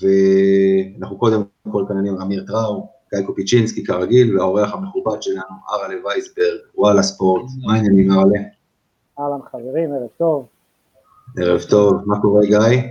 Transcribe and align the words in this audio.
ואנחנו 0.00 1.18
קודם 1.18 1.42
כל 1.70 1.84
אני 1.90 2.10
אמיר 2.22 2.44
טראו, 2.46 2.88
גיא 3.14 3.26
קופיצ'ינסקי 3.26 3.84
כרגיל, 3.84 4.38
והאורח 4.38 4.74
המכובד 4.74 5.22
שלנו, 5.22 5.56
ארלה 5.70 5.94
וייסברג, 6.06 6.58
וואלה 6.74 7.02
ספורט, 7.02 7.42
מה 7.64 7.74
העניינים 7.74 8.12
ארלה? 8.12 8.38
אהלן 9.20 9.38
חברים, 9.52 9.92
ערב 9.92 10.08
טוב. 10.18 10.46
ערב 11.36 11.60
טוב, 11.70 11.94
מה 12.06 12.20
קורה 12.20 12.46
גיא? 12.46 12.82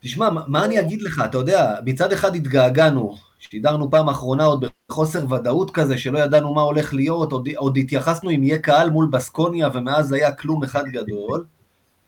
תשמע, 0.00 0.28
מה 0.46 0.64
אני 0.64 0.80
אגיד 0.80 1.02
לך, 1.02 1.22
אתה 1.24 1.38
יודע, 1.38 1.74
מצד 1.84 2.12
אחד 2.12 2.34
התגעגענו, 2.34 3.14
שידרנו 3.38 3.90
פעם 3.90 4.08
אחרונה 4.08 4.44
עוד 4.44 4.64
בחוסר 4.88 5.32
ודאות 5.32 5.70
כזה, 5.70 5.98
שלא 5.98 6.18
ידענו 6.18 6.54
מה 6.54 6.62
הולך 6.62 6.94
להיות, 6.94 7.32
עוד, 7.32 7.48
עוד 7.56 7.76
התייחסנו 7.76 8.30
אם 8.30 8.42
יהיה 8.42 8.58
קהל 8.58 8.90
מול 8.90 9.08
בסקוניה, 9.10 9.68
ומאז 9.74 10.12
היה 10.12 10.32
כלום 10.32 10.64
אחד 10.64 10.84
גדול. 10.86 11.44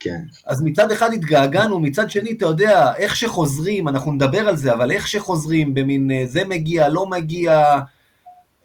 כן. 0.00 0.20
אז 0.46 0.62
מצד 0.62 0.90
אחד 0.92 1.12
התגעגענו, 1.12 1.80
מצד 1.80 2.10
שני, 2.10 2.32
אתה 2.32 2.46
יודע, 2.46 2.94
איך 2.96 3.16
שחוזרים, 3.16 3.88
אנחנו 3.88 4.12
נדבר 4.12 4.48
על 4.48 4.56
זה, 4.56 4.72
אבל 4.72 4.90
איך 4.90 5.08
שחוזרים, 5.08 5.74
במין 5.74 6.10
זה 6.26 6.44
מגיע, 6.44 6.88
לא 6.88 7.06
מגיע, 7.06 7.80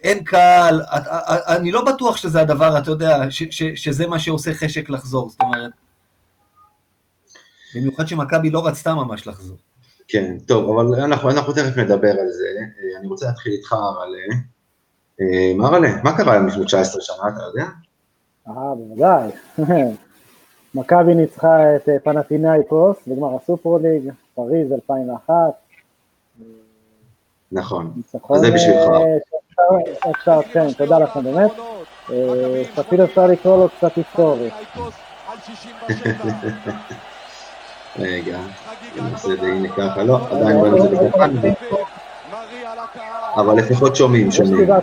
אין 0.04 0.24
קהל, 0.24 0.82
אני 1.48 1.72
לא 1.72 1.86
בטוח 1.86 2.18
שזה 2.18 2.42
הדבר, 2.42 2.78
אתה 2.78 2.92
יודע, 2.92 3.32
ש, 3.32 3.44
ש, 3.52 3.64
שזה 3.64 4.08
מה 4.08 4.20
שעושה 4.20 4.54
חשק 4.54 4.90
לחזור, 4.90 5.30
זאת 5.30 5.42
אומרת, 5.42 5.72
במיוחד 7.76 8.08
שמכבי 8.08 8.50
לא 8.50 8.68
רצתה 8.68 8.94
ממש 8.94 9.28
לחזור. 9.28 9.58
כן, 10.08 10.38
טוב, 10.48 10.80
אבל 10.80 11.02
אנחנו, 11.02 11.30
אנחנו 11.30 11.54
תכף 11.54 11.78
נדבר 11.78 12.12
על 12.12 12.30
זה. 12.30 12.46
אני 13.00 13.08
רוצה 13.08 13.26
להתחיל 13.26 13.52
איתך, 13.54 13.74
ארלה. 13.74 14.18
ארלה, 15.68 16.04
מה 16.04 16.18
קרה 16.18 16.40
לפני 16.40 16.66
19 16.66 17.02
שנה, 17.02 17.16
אתה 17.34 17.42
יודע? 17.44 17.70
אה, 18.48 18.76
בוודאי. 18.76 19.30
מכבי 20.76 21.16
ניצחה 21.16 21.76
את 21.76 21.90
פנטינאיקוס 22.04 22.98
בגמר 23.08 23.36
הסופרוליג, 23.36 24.10
פריז 24.36 24.72
2001. 24.72 25.34
נכון, 27.52 27.92
אז 28.30 28.42
זה 28.42 28.52
בשבילך. 28.52 28.90
אפשר, 30.12 30.42
כן, 30.54 30.74
תודה 30.74 31.00
לכם 31.00 31.24
באמת. 31.24 31.52
אפילו 32.80 33.06
אפשר 33.06 33.28
לקרוא 33.28 33.58
לו 33.58 33.70
קצת 33.70 33.96
היסטורי. 33.96 34.50
רגע, 38.00 38.40
זה 39.16 39.34
הנה 39.42 39.70
ככה, 39.70 40.04
לא, 40.04 40.28
עדיין 40.32 40.58
רואים 40.58 40.76
את 40.76 40.82
זה 40.82 41.10
בקטן, 41.10 41.36
אבל 43.36 43.56
לפחות 43.56 43.96
שומעים, 43.96 44.32
שומעים. 44.32 44.70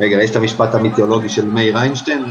רגע, 0.00 0.22
יש 0.22 0.30
את 0.30 0.36
המשפט 0.36 0.74
המיתיאולוגי 0.74 1.28
של 1.28 1.46
מאיר 1.46 1.78
איינשטיין? 1.78 2.24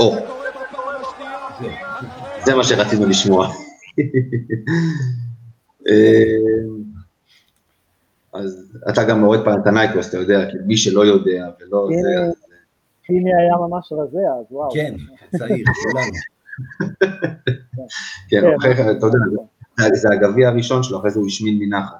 או, 0.00 0.16
זה 2.44 2.54
מה 2.54 2.64
שרצינו 2.64 3.06
לשמוע. 3.06 3.48
אז 8.32 8.78
אתה 8.88 9.04
גם 9.04 9.22
אוהד 9.22 9.44
פנתנייקוס, 9.44 10.08
אתה 10.08 10.16
יודע, 10.16 10.50
כי 10.50 10.56
מי 10.66 10.76
שלא 10.76 11.06
יודע 11.06 11.46
ולא 11.60 11.88
זה... 12.02 12.32
פיני 13.06 13.30
היה 13.34 13.54
ממש 13.56 13.92
רזה, 13.92 14.18
אז 14.40 14.46
וואו. 14.50 14.70
כן, 14.74 14.94
צעיר, 15.38 15.64
כולנו. 15.82 16.12
כן, 18.28 18.42
אתה 18.98 19.06
יודע, 19.06 19.18
זה 19.94 20.08
הגביע 20.12 20.48
הראשון 20.48 20.82
שלו, 20.82 20.98
אחרי 20.98 21.10
זה 21.10 21.18
הוא 21.18 21.26
השמין 21.26 21.58
מנחת. 21.58 21.99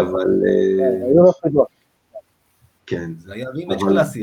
אבל... 0.00 0.42
היו 1.02 1.24
לו 1.24 1.32
חידות. 1.32 1.66
כן. 2.86 3.10
זה 3.18 3.32
היה 3.34 3.48
rematch 3.48 3.78
קלאסי, 3.78 4.22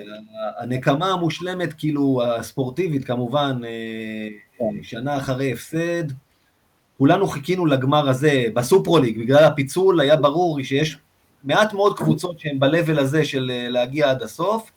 הנקמה 0.57 1.11
המושלמת, 1.11 1.73
כאילו, 1.73 2.23
הספורטיבית, 2.25 3.05
כמובן, 3.05 3.61
שנה 4.81 5.17
אחרי 5.17 5.53
הפסד. 5.53 6.03
כולנו 6.97 7.27
חיכינו 7.27 7.65
לגמר 7.65 8.09
הזה 8.09 8.43
בסופרוליג, 8.53 9.19
בגלל 9.19 9.43
הפיצול 9.43 9.99
היה 9.99 10.15
ברור 10.15 10.63
שיש 10.63 10.97
מעט 11.43 11.73
מאוד 11.73 11.97
קבוצות 11.97 12.39
שהן 12.39 12.59
ב-level 12.59 12.99
הזה 12.99 13.25
של 13.25 13.51
להגיע 13.69 14.09
עד 14.09 14.23
הסוף. 14.23 14.71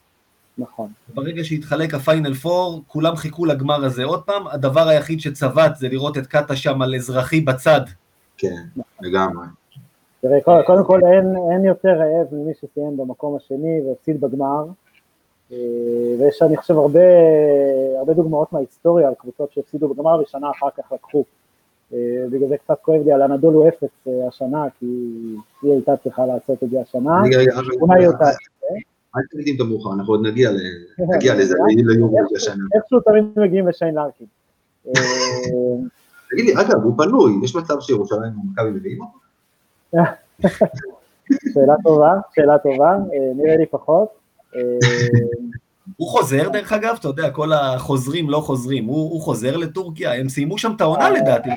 נכון. 0.59 0.93
ברגע 1.15 1.45
שהתחלק 1.45 1.95
הפיינל 1.95 2.35
פור, 2.35 2.83
כולם 2.87 3.17
חיכו 3.17 3.45
לגמר 3.45 3.85
הזה 3.85 4.05
עוד 4.05 4.23
פעם, 4.23 4.47
הדבר 4.49 4.89
היחיד 4.89 5.21
שצבט 5.21 5.77
זה 5.77 5.89
לראות 5.89 6.19
את 6.19 6.27
קטש 6.27 6.57
שם 6.57 6.83
על 6.83 6.95
אזרחי 6.95 7.41
בצד. 7.41 7.81
כן, 8.39 8.63
לגמרי. 9.01 9.47
תראה, 10.21 10.63
קודם 10.67 10.85
כל 10.85 11.01
אין, 11.05 11.35
אין 11.53 11.65
יותר 11.65 11.89
רעב 11.89 12.27
ממי 12.33 12.53
שסיים 12.55 12.97
במקום 12.97 13.37
השני 13.37 13.81
והפסיד 13.81 14.21
בגמר, 14.21 14.65
ויש 16.19 16.43
אני 16.43 16.57
חושב 16.57 16.75
הרבה, 16.75 17.01
הרבה 17.99 18.15
דוגמאות 18.15 18.53
מההיסטוריה 18.53 19.09
על 19.09 19.15
קבוצות 19.15 19.53
שהפסידו 19.53 19.89
בגמר 19.89 20.21
ושנה 20.21 20.51
אחר 20.51 20.69
כך 20.77 20.93
לקחו. 20.93 21.25
בגלל 22.31 22.49
זה 22.49 22.57
קצת 22.57 22.79
כואב 22.83 23.03
לי 23.05 23.13
על 23.13 23.23
הנדולו 23.23 23.69
אפס 23.69 24.09
השנה, 24.29 24.65
כי 24.79 24.87
היא 25.63 25.73
הייתה 25.73 25.97
צריכה 25.97 26.27
לעשות 26.27 26.63
את 26.63 26.71
זה 26.71 26.81
השנה. 26.81 27.23
אולי 27.81 28.07
אותה. 28.07 28.29
אל 29.17 29.23
תקדים 29.31 29.57
את 29.57 29.61
המאוחר, 29.61 29.93
אנחנו 29.93 30.13
עוד 30.13 30.27
נגיע 30.27 30.51
לזה, 30.51 31.55
ליורו 31.95 32.19
השנה. 32.37 32.65
איכשהו 32.75 33.01
תמיד 33.01 33.25
מגיעים 33.37 33.69
לשיין 33.69 33.95
לארקין. 33.95 34.27
תגיד 36.31 36.45
לי, 36.45 36.53
אגב, 36.61 36.83
הוא 36.85 36.95
פנוי, 36.97 37.33
יש 37.45 37.57
מצב 37.57 37.75
שירושלים 37.81 38.33
ומכבי 38.41 38.71
מביאים 38.71 39.01
אותו? 39.01 39.28
שאלה 41.55 41.75
טובה, 41.83 42.15
שאלה 42.35 42.59
טובה, 42.59 42.97
נראה 43.35 43.57
לי 43.57 43.67
פחות. 43.67 44.09
הוא 45.97 46.09
חוזר 46.09 46.49
דרך 46.49 46.73
אגב, 46.73 46.97
אתה 47.01 47.09
יודע, 47.09 47.31
כל 47.31 47.53
החוזרים 47.53 48.31
לא 48.31 48.39
חוזרים, 48.39 48.85
הוא 48.85 49.21
חוזר 49.21 49.57
לטורקיה, 49.57 50.15
הם 50.15 50.29
סיימו 50.29 50.59
שם 50.59 50.73
את 50.77 50.81
העונה 50.81 51.11
לדעתי. 51.11 51.51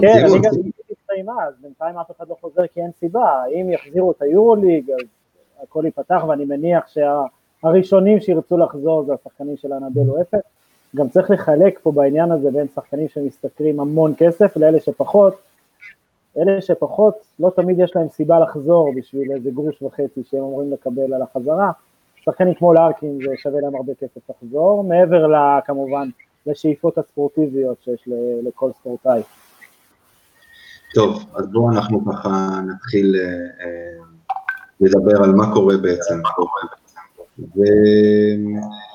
כן, 0.00 0.24
אני 0.24 0.38
גם 0.42 0.52
הסתיימה, 0.90 1.44
אז 1.48 1.54
בינתיים 1.62 1.98
אף 1.98 2.10
אחד 2.16 2.28
לא 2.28 2.36
חוזר 2.40 2.66
כי 2.74 2.80
אין 2.80 2.90
סיבה, 3.00 3.42
אם 3.54 3.70
יחזירו 3.70 4.12
את 4.12 4.22
היורוליג, 4.22 4.90
אז 4.90 5.06
הכל 5.62 5.82
ייפתח, 5.84 6.24
ואני 6.28 6.44
מניח 6.44 6.84
שהראשונים 6.88 8.20
שירצו 8.20 8.58
לחזור 8.58 9.04
זה 9.04 9.12
השחקנים 9.14 9.56
של 9.56 9.72
הנדלו 9.72 10.20
אפס. 10.20 10.40
גם 10.96 11.08
צריך 11.08 11.30
לחלק 11.30 11.78
פה 11.82 11.92
בעניין 11.92 12.32
הזה 12.32 12.50
בין 12.50 12.66
שחקנים 12.74 13.08
שמשתכרים 13.08 13.80
המון 13.80 14.14
כסף 14.18 14.56
לאלה 14.56 14.80
שפחות, 14.80 15.34
אלה 16.38 16.60
שפחות, 16.62 17.14
לא 17.40 17.50
תמיד 17.56 17.78
יש 17.78 17.96
להם 17.96 18.08
סיבה 18.08 18.40
לחזור 18.40 18.94
בשביל 18.96 19.32
איזה 19.32 19.50
גרוש 19.50 19.82
וחצי 19.82 20.22
שהם 20.30 20.40
אומרים 20.40 20.72
לקבל 20.72 21.14
על 21.14 21.22
החזרה. 21.22 21.70
שחקנים 22.24 22.54
כמו 22.54 22.74
לארקין 22.74 23.18
זה 23.24 23.34
שווה 23.36 23.60
להם 23.60 23.74
הרבה 23.74 23.92
כסף 23.94 24.30
לחזור, 24.30 24.84
מעבר 24.84 25.26
כמובן 25.66 26.08
לשאיפות 26.46 26.98
הספורטיביות 26.98 27.76
שיש 27.84 28.08
לכל 28.42 28.70
ספורטאי. 28.80 29.22
טוב, 30.94 31.24
אז 31.34 31.46
בואו 31.52 31.70
אנחנו 31.70 32.04
ככה 32.12 32.60
נתחיל 32.66 33.16
אה, 33.16 33.66
לדבר 34.80 35.24
על 35.24 35.32
מה 35.32 35.54
קורה 35.54 35.76
בעצם. 35.76 36.14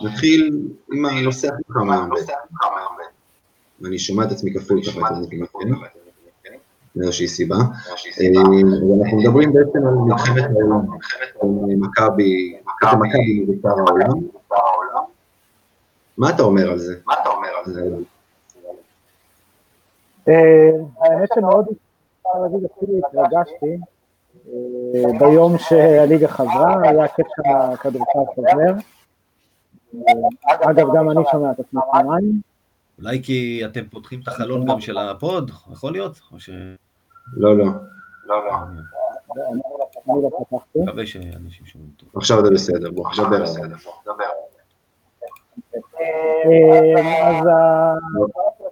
ונתחיל 0.01 0.67
עם 0.93 1.05
הנושא 1.05 1.47
הכי 1.47 1.63
חם 1.73 1.87
ואני 3.81 3.99
שומע 3.99 4.25
את 4.25 4.31
עצמי 4.31 4.53
כפול 4.53 4.81
ככה, 4.83 5.15
מאיזושהי 6.95 7.27
סיבה. 7.27 7.55
אנחנו 7.55 9.17
מדברים 9.17 9.53
בעצם 9.53 9.87
על 9.87 9.93
מלחמת 9.93 10.43
העולם, 10.43 10.85
מכבי, 11.79 12.57
מכבי 12.83 13.45
מבצר 13.47 13.69
העולם. 13.69 14.19
מה 16.17 16.29
אתה 16.29 16.43
אומר 16.43 16.71
על 16.71 16.77
זה? 16.77 16.95
מה 17.07 17.13
אתה 17.21 17.29
אומר 17.29 17.47
על 17.47 17.73
זה? 17.73 17.81
האמת 21.01 21.29
שמאוד 21.35 21.65
אפשר 22.17 22.39
להגיד, 22.41 22.59
אפילו 22.65 22.93
התרגשתי 22.97 23.77
ביום 25.19 25.57
שהליגה 25.57 26.27
חזרה, 26.27 26.75
היה 26.83 27.07
כיף 27.07 27.27
שהכדורסל 27.35 28.19
חוזר. 28.35 28.73
אגב, 30.47 30.87
גם 30.95 31.09
אני 31.09 31.21
שומע 31.31 31.51
את 31.51 31.59
עצמי 31.59 31.81
פעמיים. 31.91 32.48
אולי 32.99 33.23
כי 33.23 33.61
אתם 33.65 33.87
פותחים 33.89 34.19
את 34.23 34.27
החלון 34.27 34.65
גם 34.65 34.81
של 34.81 34.97
הפוד, 34.97 35.51
יכול 35.71 35.91
להיות? 35.91 36.19
או 36.31 36.39
ש... 36.39 36.49
לא, 37.33 37.57
לא. 37.57 37.65
לא, 38.25 38.45
לא. 38.45 38.51
לא. 40.07 40.29
מקווה 40.75 41.05
שאנשים 41.05 41.65
שומעים 41.65 41.91
טוב. 41.97 42.09
עכשיו 42.15 42.45
זה 42.45 42.51
בסדר, 42.51 42.91
בוא, 42.91 43.07
עכשיו 43.07 43.25
זה 43.29 43.39
בסדר. 43.39 43.75
אז 47.23 47.47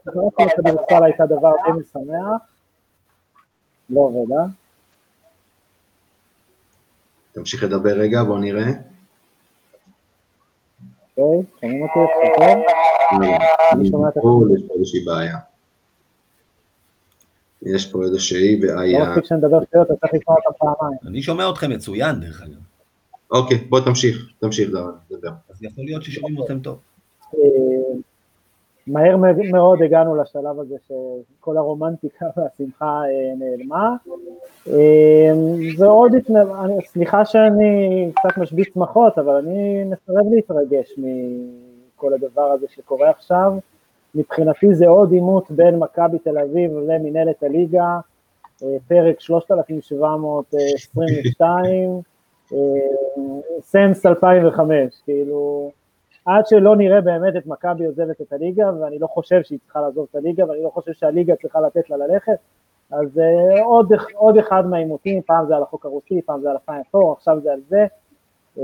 הכדורסל 0.08 1.04
הייתה 1.04 1.26
דבר 1.26 1.52
די 1.66 1.72
משמח. 1.80 2.42
לא 3.90 4.00
עובד, 4.00 4.32
אה? 4.32 4.46
תמשיך 7.32 7.64
לדבר 7.64 7.90
רגע, 7.90 8.24
בוא 8.24 8.40
נראה. 8.40 8.72
אוקיי, 11.18 11.46
שומעים 11.62 11.82
אותי 11.82 12.00
יש 13.82 13.90
פה 13.92 14.74
איזושהי 14.76 15.06
בעיה. 15.06 15.38
יש 17.62 17.92
פה 17.92 18.04
איזושהי 18.04 18.56
בעיה. 18.56 19.00
לא 19.00 19.10
מספיק 19.10 19.26
שנדבר 19.26 19.64
שטויות, 19.64 19.88
אתה 19.92 19.96
צריך 20.00 20.14
לשמוע 20.14 20.38
אותם 20.38 20.58
פעמיים. 20.58 20.98
אני 21.06 21.22
שומע 21.22 21.50
אתכם 21.50 21.72
מצוין, 21.72 22.20
דרך 22.20 22.42
אגב. 22.42 22.60
אוקיי, 23.32 23.58
בוא 23.58 23.80
תמשיך, 23.80 24.30
תמשיך 24.40 24.70
לדבר. 24.70 25.32
אז 25.50 25.64
יכול 25.64 25.84
להיות 25.84 26.04
ששומעים 26.04 26.42
אתכם 26.42 26.60
טוב. 26.60 26.80
מהר 28.88 29.18
מאוד 29.52 29.82
הגענו 29.82 30.16
לשלב 30.16 30.60
הזה 30.60 30.76
שכל 30.88 31.58
הרומנטיקה 31.58 32.26
והשמחה 32.38 33.02
נעלמה. 33.38 33.96
זה 35.78 35.86
עוד, 35.86 36.12
סליחה 36.86 37.26
שאני 37.26 38.12
קצת 38.16 38.38
משבית 38.38 38.70
שמחות, 38.74 39.18
אבל 39.18 39.34
אני 39.34 39.84
מסרב 39.84 40.26
להתרגש 40.32 40.94
מכל 41.98 42.14
הדבר 42.14 42.52
הזה 42.52 42.66
שקורה 42.70 43.10
עכשיו. 43.10 43.54
מבחינתי 44.16 44.74
זה 44.74 44.88
עוד 44.88 45.12
עימות 45.12 45.52
בין 45.52 45.80
מכבי 45.80 46.20
תל 46.20 46.38
אביב 46.38 46.72
למינהלת 46.78 47.44
הליגה, 47.44 48.00
פרק 48.88 49.20
3722, 49.20 52.02
סנס 53.62 54.06
2005, 54.06 55.02
כאילו, 55.06 55.72
עד 56.26 56.48
שלא 56.48 56.76
נראה 56.76 57.02
באמת 57.02 57.36
את 57.36 57.48
מכבי 57.48 57.86
עוזבת 57.86 58.22
את 58.22 58.34
הליגה, 58.34 58.72
ואני 58.80 59.00
לא 59.00 59.08
חושב 59.08 59.44
שהיא 59.44 59.60
צריכה 59.64 59.82
לעזוב 59.82 60.08
את 60.12 60.16
הליגה, 60.16 60.50
ואני 60.50 60.64
לא 60.64 60.70
חושב 60.70 60.94
שהליגה 60.94 61.36
צריכה 61.36 61.62
לתת 61.62 61.90
לה 61.90 61.98
ללכת, 61.98 62.38
אז 62.92 63.18
uh, 63.18 63.22
עוד, 63.64 63.92
עוד 64.14 64.38
אחד 64.38 64.66
מהעימותים, 64.66 65.22
פעם 65.22 65.46
זה 65.48 65.56
על 65.56 65.64
החוק 65.64 65.86
הרוסי, 65.86 66.22
פעם 66.22 66.42
זה 66.42 66.52
על 66.52 66.58
פור, 66.92 67.12
עכשיו 67.12 67.40
זה 67.44 67.54
על 67.54 67.60
זה. 67.70 67.86
Uh, 68.58 68.62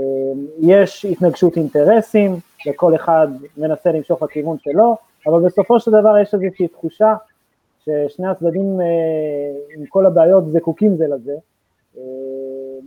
יש 0.60 1.04
התנגשות 1.04 1.56
אינטרסים, 1.56 2.36
וכל 2.68 2.94
אחד 2.94 3.28
מנסה 3.56 3.92
למשוך 3.92 4.22
לכיוון 4.22 4.58
שלו, 4.58 4.96
אבל 5.26 5.46
בסופו 5.46 5.80
של 5.80 5.90
דבר 5.90 6.18
יש 6.18 6.34
איזושהי 6.34 6.68
תחושה 6.68 7.14
ששני 7.84 8.26
הצדדים 8.26 8.80
uh, 8.80 9.74
עם 9.76 9.86
כל 9.86 10.06
הבעיות 10.06 10.44
זקוקים 10.52 10.96
זה 10.96 11.06
לזה, 11.06 11.34
uh, 11.94 11.98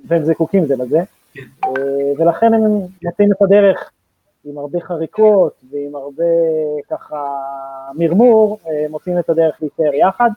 והם 0.08 0.24
זקוקים 0.24 0.66
זה 0.66 0.76
לזה, 0.76 1.00
כן. 1.34 1.42
uh, 1.66 1.70
ולכן 2.18 2.54
הם 2.54 2.82
מוצאים 3.04 3.32
את 3.32 3.42
הדרך 3.42 3.92
עם 4.46 4.58
הרבה 4.58 4.80
חריקות 4.80 5.54
ועם 5.72 5.96
הרבה 5.96 6.24
ככה 6.90 7.36
מרמור, 7.96 8.60
מוצאים 8.90 9.20
את 9.20 9.30
הדרך 9.30 9.58
להישאר 9.62 9.94
יחד. 9.94 10.30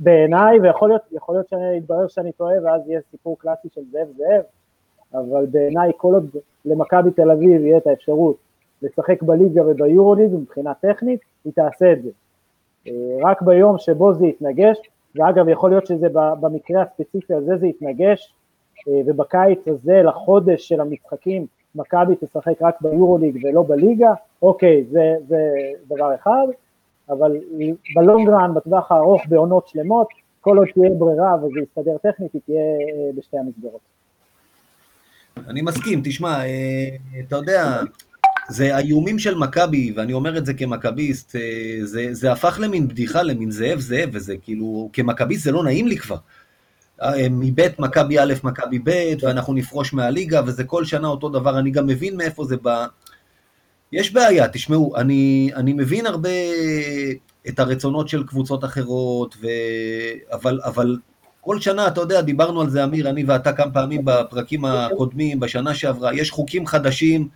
בעיניי, 0.00 0.60
ויכול 0.60 0.88
להיות, 0.88 1.02
להיות 1.28 1.48
שיתברר 1.48 2.08
שאני 2.08 2.32
טועה 2.32 2.54
ואז 2.64 2.88
יהיה 2.88 3.00
סיפור 3.10 3.38
קלאסי 3.38 3.68
של 3.74 3.80
זאב 3.92 4.06
זאב, 4.16 4.42
אבל 5.14 5.46
בעיניי 5.46 5.92
כל 5.96 6.14
עוד 6.14 6.36
למכבי 6.64 7.10
תל 7.10 7.30
אביב 7.30 7.64
יהיה 7.64 7.76
את 7.76 7.86
האפשרות 7.86 8.36
לשחק 8.82 9.22
בליגה 9.22 9.66
וביורוליג 9.66 10.34
מבחינה 10.34 10.74
טכנית, 10.74 11.20
היא 11.44 11.52
תעשה 11.52 11.92
את 11.92 11.98
זה. 12.02 12.10
רק 13.22 13.42
ביום 13.42 13.78
שבו 13.78 14.14
זה 14.14 14.26
יתנגש, 14.26 14.78
ואגב 15.14 15.48
יכול 15.48 15.70
להיות 15.70 15.86
שזה 15.86 16.08
במקרה 16.12 16.82
הספציפי 16.82 17.34
הזה 17.34 17.56
זה 17.56 17.66
יתנגש, 17.66 18.34
ובקיץ 19.06 19.68
הזה 19.68 20.02
לחודש 20.02 20.68
של 20.68 20.80
המשחקים 20.80 21.46
מכבי 21.74 22.14
תשחק 22.20 22.62
רק 22.62 22.80
ביורוליג 22.80 23.38
ולא 23.42 23.64
בליגה, 23.68 24.14
אוקיי, 24.42 24.84
זה, 24.90 25.14
זה 25.28 25.52
דבר 25.88 26.14
אחד, 26.14 26.46
אבל 27.10 27.36
בלונגרן, 27.96 28.54
בטווח 28.54 28.92
הארוך, 28.92 29.22
בעונות 29.28 29.68
שלמות, 29.68 30.08
כל 30.40 30.58
עוד 30.58 30.66
תהיה 30.74 30.90
ברירה 30.90 31.36
וזה 31.44 31.60
יסתדר 31.60 31.98
טכנית, 31.98 32.32
היא 32.32 32.42
תהיה 32.46 32.62
אה, 32.62 33.10
בשתי 33.16 33.38
המסגרות. 33.38 33.80
אני 35.48 35.62
מסכים, 35.62 36.00
תשמע, 36.04 36.44
אה, 36.44 36.88
אתה 37.20 37.36
יודע, 37.36 37.80
זה 38.48 38.76
האיומים 38.76 39.18
של 39.18 39.34
מכבי, 39.34 39.92
ואני 39.96 40.12
אומר 40.12 40.38
את 40.38 40.46
זה 40.46 40.54
כמכביסט, 40.54 41.36
אה, 41.36 41.78
זה, 41.82 42.08
זה 42.12 42.32
הפך 42.32 42.58
למין 42.62 42.88
בדיחה, 42.88 43.22
למין 43.22 43.50
זאב 43.50 43.80
זאב, 43.80 44.08
וזה 44.12 44.36
כאילו, 44.42 44.90
כמכביסט 44.92 45.44
זה 45.44 45.52
לא 45.52 45.64
נעים 45.64 45.86
לי 45.86 45.96
כבר. 45.96 46.16
מבית 47.30 47.78
מכבי 47.78 48.18
א', 48.18 48.34
מכבי 48.44 48.78
ב', 48.84 49.14
ואנחנו 49.20 49.54
נפרוש 49.54 49.92
מהליגה, 49.92 50.42
וזה 50.46 50.64
כל 50.64 50.84
שנה 50.84 51.08
אותו 51.08 51.28
דבר, 51.28 51.58
אני 51.58 51.70
גם 51.70 51.86
מבין 51.86 52.16
מאיפה 52.16 52.44
זה 52.44 52.56
בא. 52.56 52.86
יש 53.92 54.12
בעיה, 54.12 54.48
תשמעו, 54.48 54.96
אני, 54.96 55.50
אני 55.54 55.72
מבין 55.72 56.06
הרבה 56.06 56.28
את 57.48 57.58
הרצונות 57.58 58.08
של 58.08 58.26
קבוצות 58.26 58.64
אחרות, 58.64 59.36
ו... 59.42 59.46
אבל, 60.32 60.60
אבל 60.64 60.96
כל 61.50 61.60
שנה, 61.60 61.86
אתה 61.86 62.00
יודע, 62.00 62.20
דיברנו 62.20 62.60
על 62.60 62.70
זה, 62.70 62.84
אמיר, 62.84 63.10
אני 63.10 63.24
ואתה 63.24 63.52
כמה 63.52 63.70
פעמים 63.70 64.00
בפרקים 64.04 64.64
הקודמים, 64.64 65.40
בשנה 65.40 65.74
שעברה, 65.74 66.14
יש 66.14 66.30
חוקים 66.30 66.66
חדשים 66.66 67.28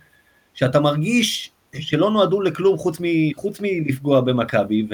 שאתה 0.53 0.79
מרגיש 0.79 1.51
שלא 1.79 2.11
נועדו 2.11 2.41
לכלום 2.41 2.77
חוץ, 2.77 2.97
מ, 3.01 3.03
חוץ 3.35 3.57
מלפגוע 3.61 4.21
במכבי, 4.21 4.87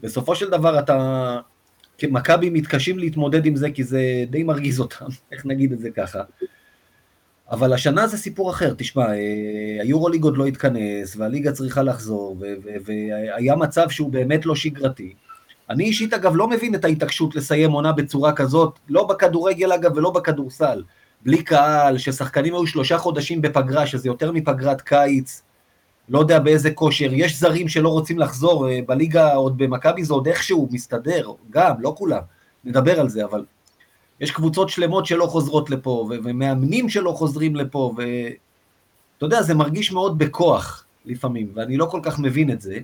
ובסופו 0.00 0.34
של 0.34 0.50
דבר 0.50 0.78
אתה, 0.78 1.38
מכבי 2.02 2.50
מתקשים 2.50 2.98
להתמודד 2.98 3.46
עם 3.46 3.56
זה, 3.56 3.70
כי 3.70 3.84
זה 3.84 4.24
די 4.30 4.42
מרגיז 4.42 4.80
אותם, 4.80 5.06
איך 5.32 5.46
נגיד 5.46 5.72
את 5.72 5.78
זה 5.78 5.90
ככה. 5.90 6.22
אבל 7.50 7.72
השנה 7.72 8.06
זה 8.06 8.16
סיפור 8.16 8.50
אחר, 8.50 8.74
תשמע, 8.78 9.06
אה, 9.06 9.78
היורוליג 9.80 10.24
עוד 10.24 10.36
לא 10.36 10.46
התכנס, 10.46 11.16
והליגה 11.16 11.52
צריכה 11.52 11.82
לחזור, 11.82 12.36
והיה 12.84 13.56
מצב 13.56 13.90
שהוא 13.90 14.10
באמת 14.10 14.46
לא 14.46 14.54
שגרתי. 14.54 15.14
אני 15.70 15.84
אישית 15.84 16.12
אגב 16.12 16.36
לא 16.36 16.48
מבין 16.48 16.74
את 16.74 16.84
ההתעקשות 16.84 17.34
לסיים 17.34 17.72
עונה 17.72 17.92
בצורה 17.92 18.32
כזאת, 18.32 18.78
לא 18.88 19.06
בכדורגל 19.06 19.72
אגב 19.72 19.96
ולא 19.96 20.10
בכדורסל. 20.10 20.82
בלי 21.22 21.42
קהל, 21.42 21.98
ששחקנים 21.98 22.54
היו 22.54 22.66
שלושה 22.66 22.98
חודשים 22.98 23.42
בפגרה, 23.42 23.86
שזה 23.86 24.08
יותר 24.08 24.32
מפגרת 24.32 24.80
קיץ, 24.80 25.42
לא 26.08 26.18
יודע 26.18 26.38
באיזה 26.38 26.70
כושר, 26.70 27.08
יש 27.12 27.40
זרים 27.40 27.68
שלא 27.68 27.88
רוצים 27.88 28.18
לחזור, 28.18 28.68
אה, 28.68 28.80
בליגה 28.86 29.34
עוד 29.34 29.58
במכבי 29.58 30.04
זה 30.04 30.14
עוד 30.14 30.28
איכשהו 30.28 30.68
מסתדר, 30.70 31.30
גם, 31.50 31.74
לא 31.80 31.94
כולם, 31.98 32.20
נדבר 32.64 33.00
על 33.00 33.08
זה, 33.08 33.24
אבל 33.24 33.44
יש 34.20 34.30
קבוצות 34.30 34.68
שלמות 34.68 35.06
שלא 35.06 35.26
חוזרות 35.26 35.70
לפה, 35.70 36.08
ומאמנים 36.10 36.88
שלא 36.88 37.10
חוזרים 37.10 37.56
לפה, 37.56 37.94
ואתה 37.96 39.26
יודע, 39.26 39.42
זה 39.42 39.54
מרגיש 39.54 39.92
מאוד 39.92 40.18
בכוח 40.18 40.84
לפעמים, 41.04 41.52
ואני 41.54 41.76
לא 41.76 41.86
כל 41.86 42.00
כך 42.02 42.18
מבין 42.18 42.50
את 42.50 42.60
זה. 42.60 42.78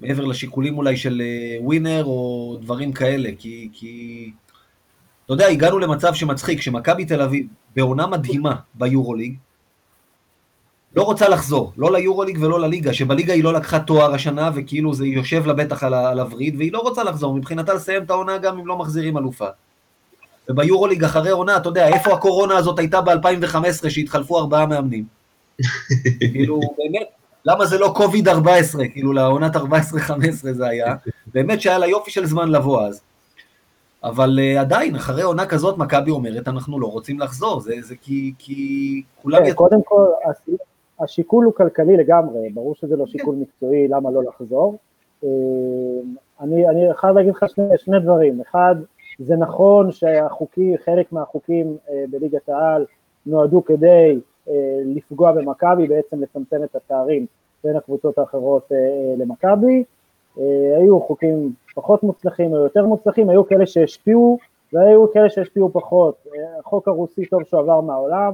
מעבר 0.00 0.24
לשיקולים 0.24 0.78
אולי 0.78 0.96
של 0.96 1.22
ווינר 1.60 2.00
אה, 2.00 2.02
או 2.02 2.56
דברים 2.60 2.92
כאלה, 2.92 3.30
כי, 3.38 3.68
כי 3.72 4.30
אתה 5.24 5.32
יודע, 5.32 5.46
הגענו 5.46 5.78
למצב 5.78 6.14
שמצחיק, 6.14 6.60
שמכבי 6.60 7.04
תל 7.04 7.22
אביב, 7.22 7.46
בעונה 7.76 8.06
מדהימה 8.06 8.54
ביורוליג, 8.74 9.36
לא 10.96 11.02
רוצה 11.02 11.28
לחזור, 11.28 11.72
לא 11.76 11.92
ליורוליג 11.92 12.38
ולא 12.40 12.60
לליגה, 12.60 12.94
שבליגה 12.94 13.32
היא 13.32 13.44
לא 13.44 13.52
לקחה 13.52 13.78
תואר 13.78 14.14
השנה, 14.14 14.50
וכאילו 14.54 14.94
זה 14.94 15.06
יושב 15.06 15.46
לה 15.46 15.52
בטח 15.52 15.82
על 15.82 16.20
הווריד, 16.20 16.56
והיא 16.56 16.72
לא 16.72 16.78
רוצה 16.78 17.04
לחזור, 17.04 17.34
מבחינתה 17.34 17.74
לסיים 17.74 18.02
את 18.02 18.10
העונה 18.10 18.38
גם 18.38 18.58
אם 18.58 18.66
לא 18.66 18.78
מחזירים 18.78 19.18
אלופה. 19.18 19.46
וביורוליג 20.48 21.04
אחרי 21.04 21.30
עונה, 21.30 21.56
אתה 21.56 21.68
יודע, 21.68 21.88
איפה 21.88 22.14
הקורונה 22.14 22.56
הזאת 22.56 22.78
הייתה 22.78 23.00
ב-2015 23.00 23.90
שהתחלפו 23.90 24.38
ארבעה 24.38 24.66
מאמנים? 24.66 25.04
כאילו, 26.32 26.60
באמת, 26.60 27.08
למה 27.48 27.66
זה 27.66 27.78
לא 27.78 27.92
קוביד 27.96 28.28
14, 28.28 28.88
כאילו 28.88 29.12
לעונת 29.12 29.56
14-15 29.56 29.60
זה 30.40 30.66
היה, 30.66 30.94
באמת 31.26 31.60
שהיה 31.60 31.78
לה 31.78 31.86
יופי 31.86 32.10
של 32.10 32.26
זמן 32.26 32.48
לבוא 32.48 32.82
אז. 32.82 33.02
אבל 34.04 34.38
uh, 34.38 34.60
עדיין, 34.60 34.96
אחרי 34.96 35.22
עונה 35.22 35.46
כזאת, 35.46 35.78
מכבי 35.78 36.10
אומרת, 36.10 36.48
אנחנו 36.48 36.80
לא 36.80 36.86
רוצים 36.86 37.20
לחזור, 37.20 37.60
זה, 37.60 37.74
זה 37.80 37.94
כי, 38.02 38.32
כי 38.38 39.02
כולם... 39.22 39.44
כן, 39.44 39.52
קודם 39.52 39.82
כל, 39.84 40.04
השיקול 41.00 41.44
הוא 41.44 41.54
כלכלי 41.54 41.96
לגמרי, 41.96 42.48
ברור 42.54 42.74
שזה 42.74 42.96
לא 42.96 43.06
שיקול 43.06 43.34
מקצועי 43.34 43.88
למה 43.88 44.10
לא 44.10 44.22
לחזור. 44.22 44.76
אה, 45.24 45.28
אני, 46.40 46.68
אני 46.68 46.94
חייב 46.94 47.16
להגיד 47.16 47.34
לך 47.34 47.44
שני, 47.48 47.64
שני 47.76 48.00
דברים, 48.00 48.40
אחד, 48.40 48.74
זה 49.18 49.36
נכון 49.36 49.92
שהחוקים, 49.92 50.74
חלק 50.84 51.12
מהחוקים 51.12 51.76
אה, 51.90 52.04
בליגת 52.10 52.48
העל 52.48 52.84
נועדו 53.26 53.64
כדי 53.64 54.18
אה, 54.48 54.54
לפגוע 54.84 55.32
במכבי, 55.32 55.86
בעצם 55.88 56.22
לצמצם 56.22 56.64
את 56.64 56.76
הפערים 56.76 57.26
בין 57.64 57.76
הקבוצות 57.76 58.18
האחרות 58.18 58.72
למכבי, 59.18 59.84
היו 60.76 61.00
חוקים 61.00 61.52
פחות 61.74 62.02
מוצלחים 62.02 62.52
או 62.52 62.58
יותר 62.58 62.86
מוצלחים, 62.86 63.30
היו 63.30 63.46
כאלה 63.46 63.66
שהשפיעו 63.66 64.38
והיו 64.72 65.12
כאלה 65.12 65.30
שהשפיעו 65.30 65.72
פחות, 65.72 66.26
החוק 66.60 66.88
הרוסי 66.88 67.26
טוב 67.26 67.42
שעבר 67.44 67.80
מהעולם, 67.80 68.32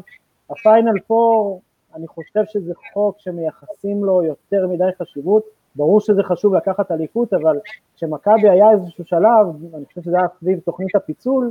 הפיינל 0.50 1.00
פור 1.06 1.60
אני 1.94 2.06
חושב 2.06 2.44
שזה 2.46 2.72
חוק 2.92 3.16
שמייחסים 3.18 4.04
לו 4.04 4.22
יותר 4.22 4.66
מדי 4.66 4.84
חשיבות, 4.98 5.44
ברור 5.76 6.00
שזה 6.00 6.22
חשוב 6.22 6.54
לקחת 6.54 6.92
אליפות, 6.92 7.32
אבל 7.32 7.58
כשמכבי 7.96 8.48
היה 8.48 8.70
איזשהו 8.70 9.04
שלב, 9.04 9.74
אני 9.74 9.84
חושב 9.84 10.02
שזה 10.02 10.16
היה 10.16 10.26
סביב 10.40 10.60
תוכנית 10.60 10.96
הפיצול, 10.96 11.50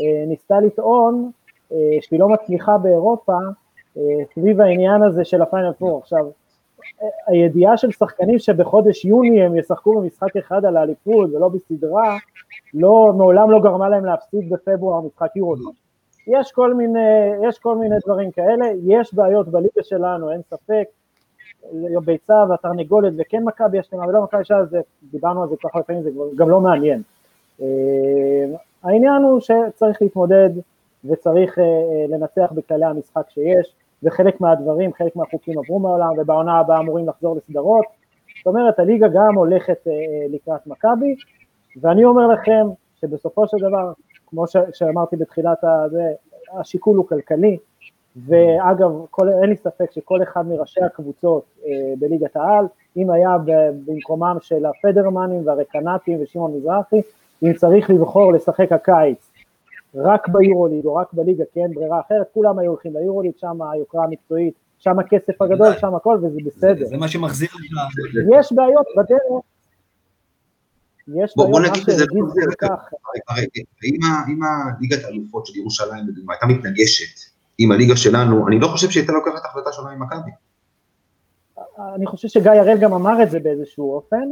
אה, 0.00 0.26
ניסתה 0.26 0.60
לטעון 0.60 1.30
אה, 1.72 1.76
שהיא 2.00 2.20
לא 2.20 2.28
מצליחה 2.28 2.78
באירופה 2.78 3.38
אה, 3.96 4.02
סביב 4.34 4.60
העניין 4.60 5.02
הזה 5.02 5.24
של 5.24 5.42
הפיינל 5.42 5.72
פור. 5.72 5.98
עכשיו, 5.98 6.26
הידיעה 7.26 7.76
של 7.76 7.90
שחקנים 7.90 8.38
שבחודש 8.38 9.04
יוני 9.04 9.42
הם 9.42 9.56
ישחקו 9.56 10.00
במשחק 10.00 10.36
אחד 10.36 10.64
על 10.64 10.76
האליפות 10.76 11.30
ולא 11.34 11.48
בסדרה, 11.48 12.16
לא, 12.74 13.12
מעולם 13.16 13.50
לא 13.50 13.60
גרמה 13.60 13.88
להם 13.88 14.04
להפסיד 14.04 14.50
בפברואר 14.50 15.00
משחק 15.00 15.36
יורוליג. 15.36 15.66
יש 16.26 16.52
כל 16.52 16.74
מיני, 16.74 17.30
יש 17.48 17.58
כל 17.58 17.76
מיני 17.76 17.96
דברים 18.06 18.30
כאלה, 18.30 18.66
יש 18.86 19.14
בעיות 19.14 19.48
בליגה 19.48 19.82
שלנו, 19.82 20.32
אין 20.32 20.40
ספק, 20.42 20.84
ביצה 22.04 22.44
והתרנגולת 22.48 23.12
וכן 23.18 23.44
מכבי 23.44 23.78
השלמה 23.78 24.08
ולא 24.08 24.22
מכבי 24.22 24.44
שעה, 24.44 24.60
דיברנו 25.10 25.42
על 25.42 25.48
זה 25.48 25.56
ככה 25.64 25.78
לפעמים, 25.78 26.02
זה 26.02 26.10
גם 26.36 26.50
לא 26.50 26.60
מעניין. 26.60 27.02
אה, 27.60 27.66
העניין 28.82 29.22
הוא 29.22 29.40
שצריך 29.40 30.02
להתמודד 30.02 30.50
וצריך 31.04 31.58
לנצח 32.08 32.52
בכללי 32.52 32.84
המשחק 32.84 33.30
שיש, 33.30 33.74
וחלק 34.02 34.40
מהדברים, 34.40 34.92
חלק 34.92 35.16
מהחוקים 35.16 35.58
עברו 35.58 35.78
מעולם, 35.78 36.10
ובעונה 36.18 36.58
הבאה 36.58 36.78
אמורים 36.78 37.08
לחזור 37.08 37.36
לסדרות. 37.36 37.84
זאת 38.38 38.46
אומרת, 38.46 38.78
הליגה 38.78 39.08
גם 39.08 39.34
הולכת 39.34 39.86
לקראת 40.28 40.66
מכבי, 40.66 41.14
ואני 41.80 42.04
אומר 42.04 42.26
לכם 42.26 42.66
שבסופו 43.00 43.48
של 43.48 43.56
דבר, 43.56 43.92
כמו 44.26 44.44
שאמרתי 44.72 45.16
בתחילת 45.16 45.64
הזה, 45.64 46.12
השיקול 46.52 46.96
הוא 46.96 47.06
כלכלי, 47.08 47.56
ואגב, 48.26 48.90
כל, 49.10 49.28
אין 49.28 49.50
לי 49.50 49.56
ספק 49.56 49.92
שכל 49.92 50.22
אחד 50.22 50.46
מראשי 50.46 50.80
הקבוצות 50.80 51.44
אה, 51.66 51.70
בליגת 51.98 52.36
העל, 52.36 52.66
אם 52.96 53.10
היה 53.10 53.36
במקומם 53.86 54.36
של 54.40 54.66
הפדרמנים 54.66 55.46
והרקנטים 55.46 56.18
ושמעון 56.22 56.56
מזרחי, 56.56 57.00
אם 57.42 57.52
צריך 57.52 57.90
לבחור 57.90 58.32
לשחק 58.32 58.72
הקיץ 58.72 59.31
רק 59.94 60.28
ביורוליג 60.28 60.84
או 60.84 60.94
רק 60.94 61.12
בליגה 61.12 61.44
כי 61.52 61.60
אין 61.60 61.74
ברירה 61.74 62.00
אחרת, 62.00 62.26
כולם 62.34 62.58
היו 62.58 62.70
הולכים 62.70 62.96
ליורוליג, 62.96 63.32
שם 63.40 63.62
היוקרה 63.62 64.04
המקצועית, 64.04 64.54
שם 64.78 64.98
הכסף 64.98 65.42
הגדול, 65.42 65.72
שם 65.78 65.94
הכל 65.94 66.18
וזה 66.22 66.38
בסדר. 66.46 66.86
זה, 66.86 66.96
מה 66.96 67.08
שמחזיר 67.08 67.48
לך. 67.54 68.38
יש 68.40 68.52
בעיות 68.52 68.86
בדרך. 68.96 69.42
יש 71.08 71.34
בוא, 71.36 71.50
בוא 71.50 71.60
נגיד 71.60 71.82
בזה, 71.86 72.04
אם 74.28 74.40
הליגת 74.42 75.04
האלופות 75.04 75.46
של 75.46 75.58
ירושלים 75.58 76.08
לדוגמה 76.08 76.32
הייתה 76.32 76.46
מתנגשת 76.46 77.32
עם 77.58 77.72
הליגה 77.72 77.96
שלנו, 77.96 78.48
אני 78.48 78.60
לא 78.60 78.68
חושב 78.68 78.90
שהייתה 78.90 79.12
לוקחת 79.12 79.44
החלטה 79.44 79.72
שונה 79.72 79.94
ממכבי. 79.94 80.30
אני 81.94 82.06
חושב 82.06 82.28
שגיא 82.28 82.50
הראל 82.50 82.78
גם 82.78 82.92
אמר 82.92 83.22
את 83.22 83.30
זה 83.30 83.40
באיזשהו 83.40 83.94
אופן, 83.94 84.28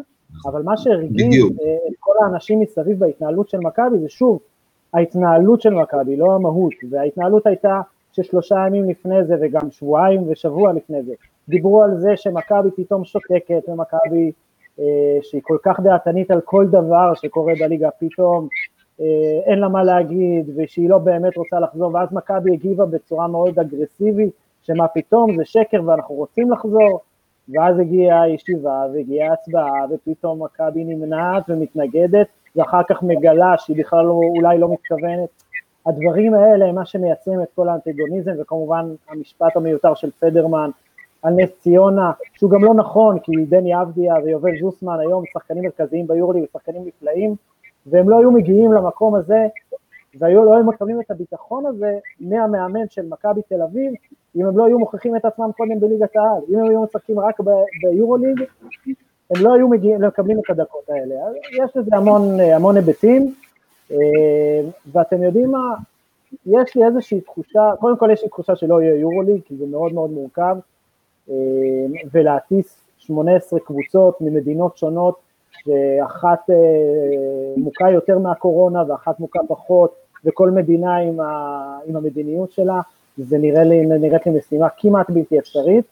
אבל 0.47 0.63
מה 0.63 0.77
שהרגיש 0.77 1.35
אה, 1.35 1.75
את 1.89 1.95
כל 2.01 2.13
האנשים 2.25 2.61
מסביב 2.61 2.99
בהתנהלות 2.99 3.49
של 3.49 3.59
מכבי 3.59 3.99
זה 3.99 4.09
שוב, 4.09 4.41
ההתנהלות 4.95 5.61
של 5.61 5.75
מכבי, 5.75 6.17
לא 6.17 6.35
המהות, 6.35 6.75
וההתנהלות 6.91 7.47
הייתה 7.47 7.81
ששלושה 8.13 8.57
ימים 8.67 8.91
לפני 8.91 9.25
זה 9.25 9.35
וגם 9.41 9.71
שבועיים 9.71 10.23
ושבוע 10.29 10.73
לפני 10.73 11.03
זה, 11.03 11.13
דיברו 11.49 11.83
על 11.83 11.99
זה 11.99 12.17
שמכבי 12.17 12.71
פתאום 12.77 13.05
שותקת 13.05 13.69
ומכבי 13.69 14.33
אה, 14.79 15.19
שהיא 15.23 15.43
כל 15.45 15.57
כך 15.63 15.81
דעתנית 15.81 16.31
על 16.31 16.41
כל 16.41 16.67
דבר 16.67 17.15
שקורה 17.15 17.53
בליגה, 17.61 17.89
פתאום 17.99 18.49
אה, 19.01 19.41
אין 19.47 19.59
לה 19.59 19.69
מה 19.69 19.85
להגיד 19.85 20.51
ושהיא 20.57 20.89
לא 20.89 20.99
באמת 20.99 21.37
רוצה 21.37 21.61
לחזור, 21.61 21.95
ואז 21.95 22.13
מכבי 22.13 22.53
הגיבה 22.53 22.87
בצורה 22.87 23.29
מאוד 23.29 23.59
אגרסיבית, 23.59 24.31
שמה 24.63 24.89
פתאום 24.89 25.37
זה 25.37 25.45
שקר 25.45 25.81
ואנחנו 25.87 26.15
רוצים 26.15 26.51
לחזור, 26.51 27.01
ואז 27.49 27.79
הגיעה 27.79 28.23
הישיבה 28.23 28.87
והגיעה 28.95 29.31
ההצבעה 29.31 29.85
ופתאום 29.91 30.43
מכבי 30.43 30.85
נמנעת 30.85 31.43
ומתנגדת 31.49 32.27
ואחר 32.57 32.83
כך 32.89 33.03
מגלה 33.03 33.55
שהיא 33.59 33.77
בכלל 33.77 34.05
לא, 34.05 34.21
אולי 34.37 34.59
לא 34.59 34.73
מתכוונת. 34.73 35.29
הדברים 35.87 36.35
האלה 36.35 36.67
הם 36.67 36.75
מה 36.75 36.85
שמייצרים 36.85 37.43
את 37.43 37.49
כל 37.55 37.69
האנטגוניזם 37.69 38.33
וכמובן 38.39 38.95
המשפט 39.09 39.57
המיותר 39.57 39.95
של 39.95 40.11
פדרמן 40.11 40.71
על 41.23 41.35
נס 41.35 41.51
ציונה, 41.59 42.13
שהוא 42.35 42.51
גם 42.51 42.65
לא 42.65 42.75
נכון 42.75 43.19
כי 43.19 43.33
דני 43.49 43.83
אבדיה 43.83 44.15
ויובל 44.25 44.61
זוסמן 44.61 45.01
היום 45.01 45.25
שחקנים 45.33 45.65
מרכזיים 45.65 46.07
ביורלי 46.07 46.43
ושחקנים 46.45 46.83
נפלאים 46.87 47.35
והם 47.87 48.11
לא 48.11 48.19
היו 48.19 48.31
מגיעים 48.31 48.73
למקום 48.73 49.15
הזה 49.15 49.47
והיו 50.19 50.45
לא 50.45 50.55
היו 50.55 50.65
מקבלים 50.65 51.01
את 51.01 51.11
הביטחון 51.11 51.67
הזה 51.67 51.99
מהמאמן 52.21 52.89
של 52.91 53.09
מכבי 53.09 53.41
תל 53.49 53.63
אביב 53.63 53.93
אם 54.37 54.47
הם 54.47 54.59
לא 54.59 54.67
היו 54.67 54.79
מוכיחים 54.79 55.17
את 55.17 55.25
עצמם 55.25 55.51
קודם 55.57 55.81
בליגת 55.81 56.17
העל, 56.17 56.43
אם 56.49 56.59
הם 56.59 56.69
היו 56.69 56.83
משחקים 56.83 57.21
רק 57.21 57.41
ביורוליג 57.83 58.43
הם 59.31 59.45
לא 59.45 59.55
היו 59.55 59.69
מגיעים, 59.69 60.03
לא 60.03 60.09
מקבלים 60.09 60.39
את 60.39 60.51
הדקות 60.51 60.89
האלה, 60.89 61.15
יש 61.53 61.77
לזה 61.77 61.97
המון, 61.97 62.41
המון 62.41 62.77
היבטים 62.77 63.35
אה, 63.91 64.61
ואתם 64.93 65.23
יודעים 65.23 65.51
מה, 65.51 65.75
יש 66.47 66.77
לי 66.77 66.85
איזושהי 66.85 67.21
תחושה, 67.21 67.73
קודם 67.81 67.97
כל 67.97 68.09
יש 68.13 68.23
לי 68.23 68.29
תחושה 68.29 68.57
שלא 68.57 68.83
יהיה 68.83 68.95
יורוליג 68.95 69.41
כי 69.45 69.57
זה 69.57 69.67
מאוד 69.67 69.93
מאוד 69.93 70.11
מורכב 70.11 70.57
אה, 71.31 71.35
ולהטיס 72.13 72.81
18 72.99 73.61
קבוצות 73.61 74.21
ממדינות 74.21 74.77
שונות 74.77 75.15
שאחת 75.51 76.51
אה, 76.51 76.57
מוכה 77.57 77.91
יותר 77.91 78.19
מהקורונה 78.19 78.85
ואחת 78.89 79.21
מוכה 79.21 79.41
פחות, 79.49 79.95
וכל 80.25 80.51
מדינה 80.51 80.97
עם, 80.97 81.21
ה, 81.21 81.79
עם 81.87 81.97
המדיניות 81.97 82.53
שלה, 82.53 82.81
זה 83.19 83.39
נראה 83.39 83.65
לי, 83.65 83.87
נראית 83.87 84.27
לי 84.27 84.33
משימה 84.39 84.69
כמעט 84.77 85.11
בלתי 85.11 85.39
אפשרית. 85.39 85.85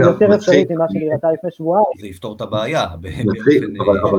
יותר 0.00 0.34
אפשרית 0.34 0.70
ממה 0.70 0.84
שנראתה 0.92 1.32
לפני 1.32 1.50
שבועיים. 1.50 1.86
זה 2.00 2.06
יפתור 2.06 2.36
את 2.36 2.40
הבעיה. 2.40 2.86
מצחיק, 3.24 3.62
אבל, 3.62 3.98
אבל 4.00 4.18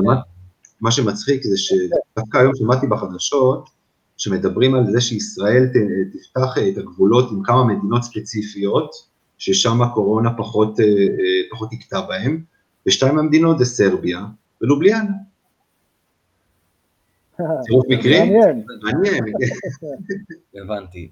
מה, 0.80 0.90
שמצחיק 0.90 1.42
זה 1.42 1.58
שדווקא 1.58 2.38
היום 2.38 2.54
שמעתי 2.54 2.86
בחדשות, 2.86 3.70
שמדברים 4.16 4.74
על 4.74 4.86
זה 4.86 5.00
שישראל 5.00 5.66
תפתח 6.12 6.58
את 6.58 6.78
הגבולות 6.78 7.30
עם 7.32 7.42
כמה 7.42 7.64
מדינות 7.64 8.02
ספציפיות, 8.02 8.90
ששם 9.38 9.82
הקורונה 9.82 10.30
פחות, 10.36 10.80
אה, 10.80 10.84
אה, 10.84 11.50
פחות 11.50 11.68
תקטע 11.70 12.00
בהם, 12.00 12.42
ושתיים 12.86 13.14
מהמדינות 13.14 13.58
זה 13.58 13.64
סרביה, 13.64 14.20
ולובליאנה. 14.62 15.10
צירוף 17.66 17.86
מקרי? 17.88 18.18
מעניין. 18.20 18.64
הבנתי. 20.54 21.10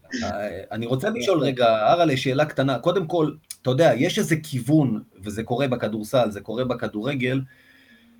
אני 0.72 0.86
רוצה 0.86 1.10
לשאול 1.10 1.38
רגע, 1.38 1.92
אראלה, 1.92 2.16
שאלה 2.16 2.44
קטנה. 2.44 2.78
קודם 2.78 3.06
כל, 3.06 3.30
אתה 3.68 3.74
יודע, 3.74 3.92
יש 3.96 4.18
איזה 4.18 4.36
כיוון, 4.42 5.02
וזה 5.22 5.42
קורה 5.42 5.68
בכדורסל, 5.68 6.30
זה 6.30 6.40
קורה 6.40 6.64
בכדורגל, 6.64 7.40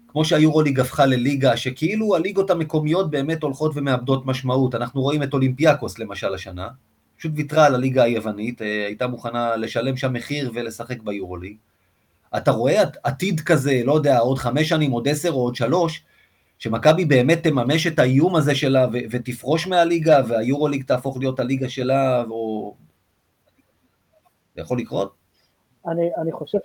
כמו 0.09 0.25
שהיורוליג 0.25 0.81
הפכה 0.81 1.07
לליגה, 1.07 1.57
שכאילו 1.57 2.17
הליגות 2.17 2.51
המקומיות 2.51 3.11
באמת 3.11 3.43
הולכות 3.43 3.73
ומאבדות 3.75 4.27
משמעות. 4.27 4.75
אנחנו 4.75 5.03
רואים 5.03 5.23
את 5.23 5.35
אולימפיאקוס 5.35 5.99
למשל 5.99 6.35
השנה, 6.35 6.69
פשוט 7.19 7.33
ויתרה 7.35 7.67
על 7.67 7.75
הליגה 7.75 8.03
היוונית, 8.03 8.63
אה, 8.63 8.87
הייתה 8.87 9.07
מוכנה 9.07 9.57
לשלם 9.57 9.97
שם 9.97 10.13
מחיר 10.13 10.51
ולשחק 10.55 11.03
ביורוליג. 11.03 11.57
אתה 12.37 12.51
רואה 12.51 12.83
עתיד 13.03 13.41
כזה, 13.41 13.81
לא 13.85 13.93
יודע, 13.93 14.19
עוד 14.19 14.39
חמש 14.39 14.69
שנים, 14.69 14.91
עוד 14.91 15.09
עשר 15.09 15.31
או 15.31 15.43
עוד 15.43 15.57
שלוש, 15.57 16.03
שמכבי 16.59 17.05
באמת 17.05 17.43
תממש 17.43 17.87
את 17.87 17.99
האיום 17.99 18.37
הזה 18.37 18.55
שלה 18.55 18.87
ו- 18.93 18.99
ותפרוש 19.11 19.67
מהליגה, 19.67 20.21
והיורוליג 20.29 20.83
תהפוך 20.85 21.17
להיות 21.19 21.41
הליגה 21.41 21.69
שלה, 21.69 22.25
או... 22.31 22.75
זה 24.55 24.63
יכול 24.63 24.79
לקרות? 24.79 25.18
אני, 25.87 26.11
אני 26.17 26.33
חושב 26.33 26.59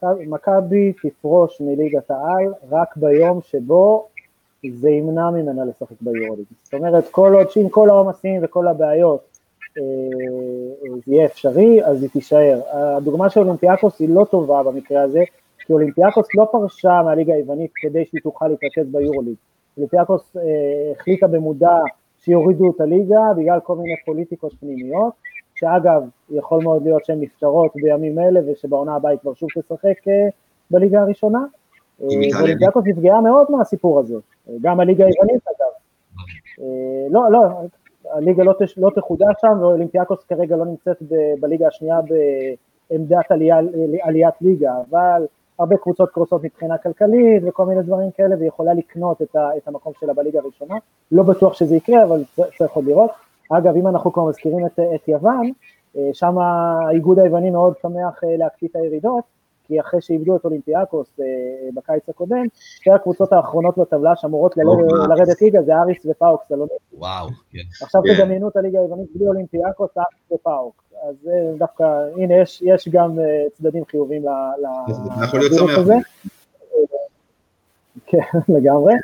שמכבי 0.00 0.92
תפרוש 1.02 1.60
מליגת 1.60 2.10
העל 2.10 2.54
רק 2.70 2.96
ביום 2.96 3.40
שבו 3.42 4.08
זה 4.70 4.90
ימנע 4.90 5.30
ממנה 5.30 5.64
לשחק 5.64 5.96
ביורוליג. 6.00 6.44
זאת 6.62 6.74
אומרת, 6.74 7.08
כל 7.10 7.34
עוד 7.34 7.50
שעם 7.50 7.68
כל 7.68 7.90
העומסים 7.90 8.40
וכל 8.44 8.68
הבעיות 8.68 9.20
אה, 9.78 9.82
זה 11.06 11.12
יהיה 11.12 11.24
אפשרי, 11.24 11.84
אז 11.84 12.02
היא 12.02 12.10
תישאר. 12.10 12.60
הדוגמה 12.72 13.30
של 13.30 13.40
אולימפיאקוס 13.40 14.00
היא 14.00 14.08
לא 14.08 14.24
טובה 14.30 14.62
במקרה 14.62 15.02
הזה, 15.02 15.22
כי 15.66 15.72
אולימפיאקוס 15.72 16.26
לא 16.34 16.48
פרשה 16.52 17.02
מהליגה 17.04 17.34
היוונית 17.34 17.70
כדי 17.74 18.04
שהיא 18.04 18.20
תוכל 18.22 18.48
להתרכז 18.48 18.86
ביורוליג. 18.92 19.34
אולימפיאקוס 19.76 20.36
אה, 20.36 20.42
החליטה 20.96 21.26
במודע 21.26 21.78
שיורידו 22.24 22.70
את 22.76 22.80
הליגה 22.80 23.22
בגלל 23.36 23.60
כל 23.60 23.76
מיני 23.76 23.94
פוליטיקות 24.04 24.52
פנימיות, 24.60 25.12
שאגב, 25.64 26.02
יכול 26.30 26.62
מאוד 26.62 26.82
להיות 26.82 27.04
שהן 27.04 27.20
נפתרות 27.20 27.72
בימים 27.74 28.18
אלה 28.18 28.40
ושבעונה 28.46 28.96
הבאה 28.96 29.10
היא 29.10 29.18
כבר 29.18 29.34
שוב 29.34 29.48
תשחק 29.58 30.08
אה, 30.08 30.28
בליגה 30.70 31.00
הראשונה. 31.00 31.44
אה, 32.02 32.06
אולימפיאקוס 32.40 32.84
נפגעה 32.86 33.20
מאוד 33.20 33.46
מהסיפור 33.50 34.00
הזה, 34.00 34.14
גם 34.62 34.80
הליגה 34.80 35.04
היוונית 35.04 35.42
אגב. 35.46 35.72
אה, 36.60 37.06
לא, 37.10 37.32
לא, 37.32 37.40
הליגה 38.10 38.44
לא, 38.44 38.54
תש, 38.60 38.78
לא 38.78 38.90
תחודש 38.94 39.34
שם, 39.40 39.58
ואולימפיאקוס 39.60 40.24
כרגע 40.24 40.56
לא 40.56 40.64
נמצאת 40.64 41.02
ב, 41.02 41.14
בליגה 41.40 41.68
השנייה 41.68 42.00
בעמדת 42.90 43.30
עלייה, 43.30 43.58
עליית 44.02 44.34
ליגה, 44.40 44.72
אבל 44.90 45.26
הרבה 45.58 45.76
קבוצות 45.76 46.10
קרוסות 46.10 46.44
מבחינה 46.44 46.78
כלכלית 46.78 47.42
וכל 47.46 47.66
מיני 47.66 47.82
דברים 47.82 48.10
כאלה, 48.10 48.36
והיא 48.36 48.48
יכולה 48.48 48.74
לקנות 48.74 49.22
את, 49.22 49.36
ה, 49.36 49.56
את 49.56 49.68
המקום 49.68 49.92
שלה 50.00 50.14
בליגה 50.14 50.40
הראשונה. 50.40 50.74
לא 51.12 51.22
בטוח 51.22 51.54
שזה 51.54 51.76
יקרה, 51.76 52.04
אבל 52.04 52.22
צריך 52.58 52.72
עוד 52.72 52.84
לראות. 52.84 53.10
אגב, 53.50 53.76
אם 53.76 53.88
אנחנו 53.88 54.12
כבר 54.12 54.24
מזכירים 54.24 54.66
את, 54.66 54.80
את 54.94 55.08
יוון, 55.08 55.50
אה, 55.96 56.10
שם 56.12 56.38
האיגוד 56.38 57.18
היווני 57.18 57.50
מאוד 57.50 57.74
שמח 57.82 58.24
אה, 58.24 58.36
להקפיא 58.36 58.68
את 58.68 58.76
הירידות, 58.76 59.24
כי 59.66 59.80
אחרי 59.80 60.00
שאיבדו 60.00 60.36
את 60.36 60.44
אולימפיאקוס 60.44 61.20
אה, 61.20 61.24
בקיץ 61.74 62.08
הקודם, 62.08 62.46
שתי 62.54 62.90
הקבוצות 62.90 63.32
האחרונות 63.32 63.78
בטבלה 63.78 64.16
שאמורות 64.16 64.56
לרדת 65.08 65.42
ליגה 65.42 65.62
זה 65.62 65.76
אריס 65.76 66.06
ופאוק 66.06 66.42
סלוניקי. 66.48 66.74
וואו, 66.92 67.28
כן. 67.50 67.58
עכשיו 67.82 68.02
כן. 68.02 68.14
תדמיינו 68.14 68.48
את 68.48 68.56
הליגה 68.56 68.80
היוונית 68.80 69.08
בלי 69.14 69.26
אולימפיאקוס, 69.26 69.90
אריס 69.98 70.40
ופאוק. 70.40 70.84
אז 71.08 71.30
דווקא, 71.58 71.84
הנה, 72.16 72.34
יש 72.62 72.88
גם 72.90 73.18
צדדים 73.52 73.84
חיובים 73.84 74.24
לווירוס 75.32 75.78
הזה. 75.78 75.94
כן, 78.06 78.18
לגמרי. 78.56 78.94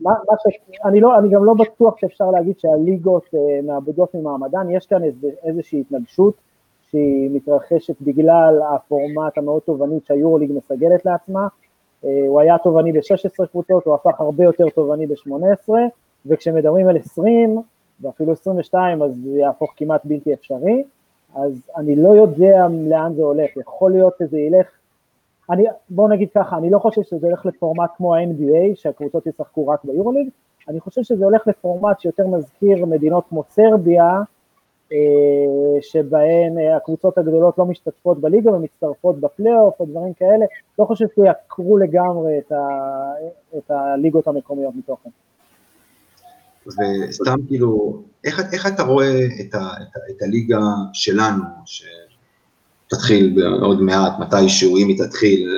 מה, 0.00 0.10
מה 0.30 0.34
ש... 0.38 0.56
אני, 0.84 1.00
לא, 1.00 1.18
אני 1.18 1.28
גם 1.28 1.44
לא 1.44 1.54
בטוח 1.54 1.98
שאפשר 1.98 2.30
להגיד 2.30 2.58
שהליגות 2.58 3.24
אה, 3.34 3.60
מאבדות 3.62 4.14
ממעמדן, 4.14 4.70
יש 4.70 4.86
כאן 4.86 5.02
איזושהי 5.44 5.80
התנגשות 5.80 6.34
שהיא 6.90 7.30
מתרחשת 7.32 7.96
בגלל 8.00 8.60
הפורמט 8.74 9.38
המאוד 9.38 9.62
תובענית 9.62 10.06
שהיורוליג 10.06 10.52
מסגלת 10.52 11.04
לעצמה. 11.04 11.48
אה, 12.04 12.24
הוא 12.28 12.40
היה 12.40 12.58
תובעני 12.58 12.92
ב-16 12.92 13.46
קבוצות, 13.46 13.84
הוא 13.84 13.94
הפך 13.94 14.20
הרבה 14.20 14.44
יותר 14.44 14.68
תובעני 14.68 15.06
ב-18, 15.06 15.68
וכשמדברים 16.26 16.88
על 16.88 16.96
20, 16.96 17.62
ואפילו 18.00 18.32
22, 18.32 19.02
אז 19.02 19.14
זה 19.24 19.38
יהפוך 19.38 19.72
כמעט 19.76 20.00
בלתי 20.04 20.34
אפשרי, 20.34 20.84
אז 21.34 21.52
אני 21.76 21.96
לא 21.96 22.08
יודע 22.08 22.66
לאן 22.70 23.14
זה 23.14 23.22
הולך, 23.22 23.56
יכול 23.56 23.92
להיות 23.92 24.14
שזה 24.18 24.38
ילך, 24.38 24.66
אני, 25.50 25.64
בואו 25.90 26.08
נגיד 26.08 26.28
ככה, 26.34 26.56
אני 26.56 26.70
לא 26.70 26.78
חושב 26.78 27.02
שזה 27.02 27.28
ילך 27.28 27.46
לפורמט 27.46 27.90
כמו 27.96 28.14
ה-NBA, 28.14 28.74
שהקבוצות 28.74 29.26
ישחקו 29.26 29.68
רק 29.68 29.84
ביורוליג, 29.84 30.28
אני 30.68 30.80
חושב 30.80 31.02
שזה 31.02 31.24
הולך 31.24 31.46
לפורמט 31.46 32.00
שיותר 32.00 32.26
מזכיר 32.26 32.86
מדינות 32.86 33.24
כמו 33.28 33.44
סרביה, 33.50 34.20
אה, 34.92 35.82
שבהן 35.82 36.58
אה, 36.58 36.76
הקבוצות 36.76 37.18
הגדולות 37.18 37.58
לא 37.58 37.66
משתתפות 37.66 38.20
בליגה 38.20 38.52
ומצטרפות 38.52 39.20
בפלייאוף 39.20 39.80
או 39.80 39.86
דברים 39.86 40.12
כאלה, 40.14 40.46
לא 40.78 40.84
חושב 40.84 41.06
שיעקרו 41.14 41.78
לגמרי 41.78 42.38
את, 42.38 42.52
ה, 42.52 42.68
את 43.58 43.70
הליגות 43.70 44.28
המקומיות 44.28 44.74
מתוכן. 44.74 45.10
וסתם 46.66 47.36
כאילו, 47.46 48.02
איך, 48.24 48.40
איך 48.52 48.66
אתה 48.66 48.82
רואה 48.82 49.18
את, 49.40 49.54
ה, 49.54 49.58
את, 49.58 49.96
ה, 49.96 50.00
את 50.10 50.22
הליגה 50.22 50.60
שלנו, 50.92 51.44
שתתחיל 52.88 53.42
עוד 53.60 53.82
מעט, 53.82 54.12
מתישהו, 54.18 54.76
אם 54.76 54.88
היא 54.88 54.98
תתחיל, 54.98 55.50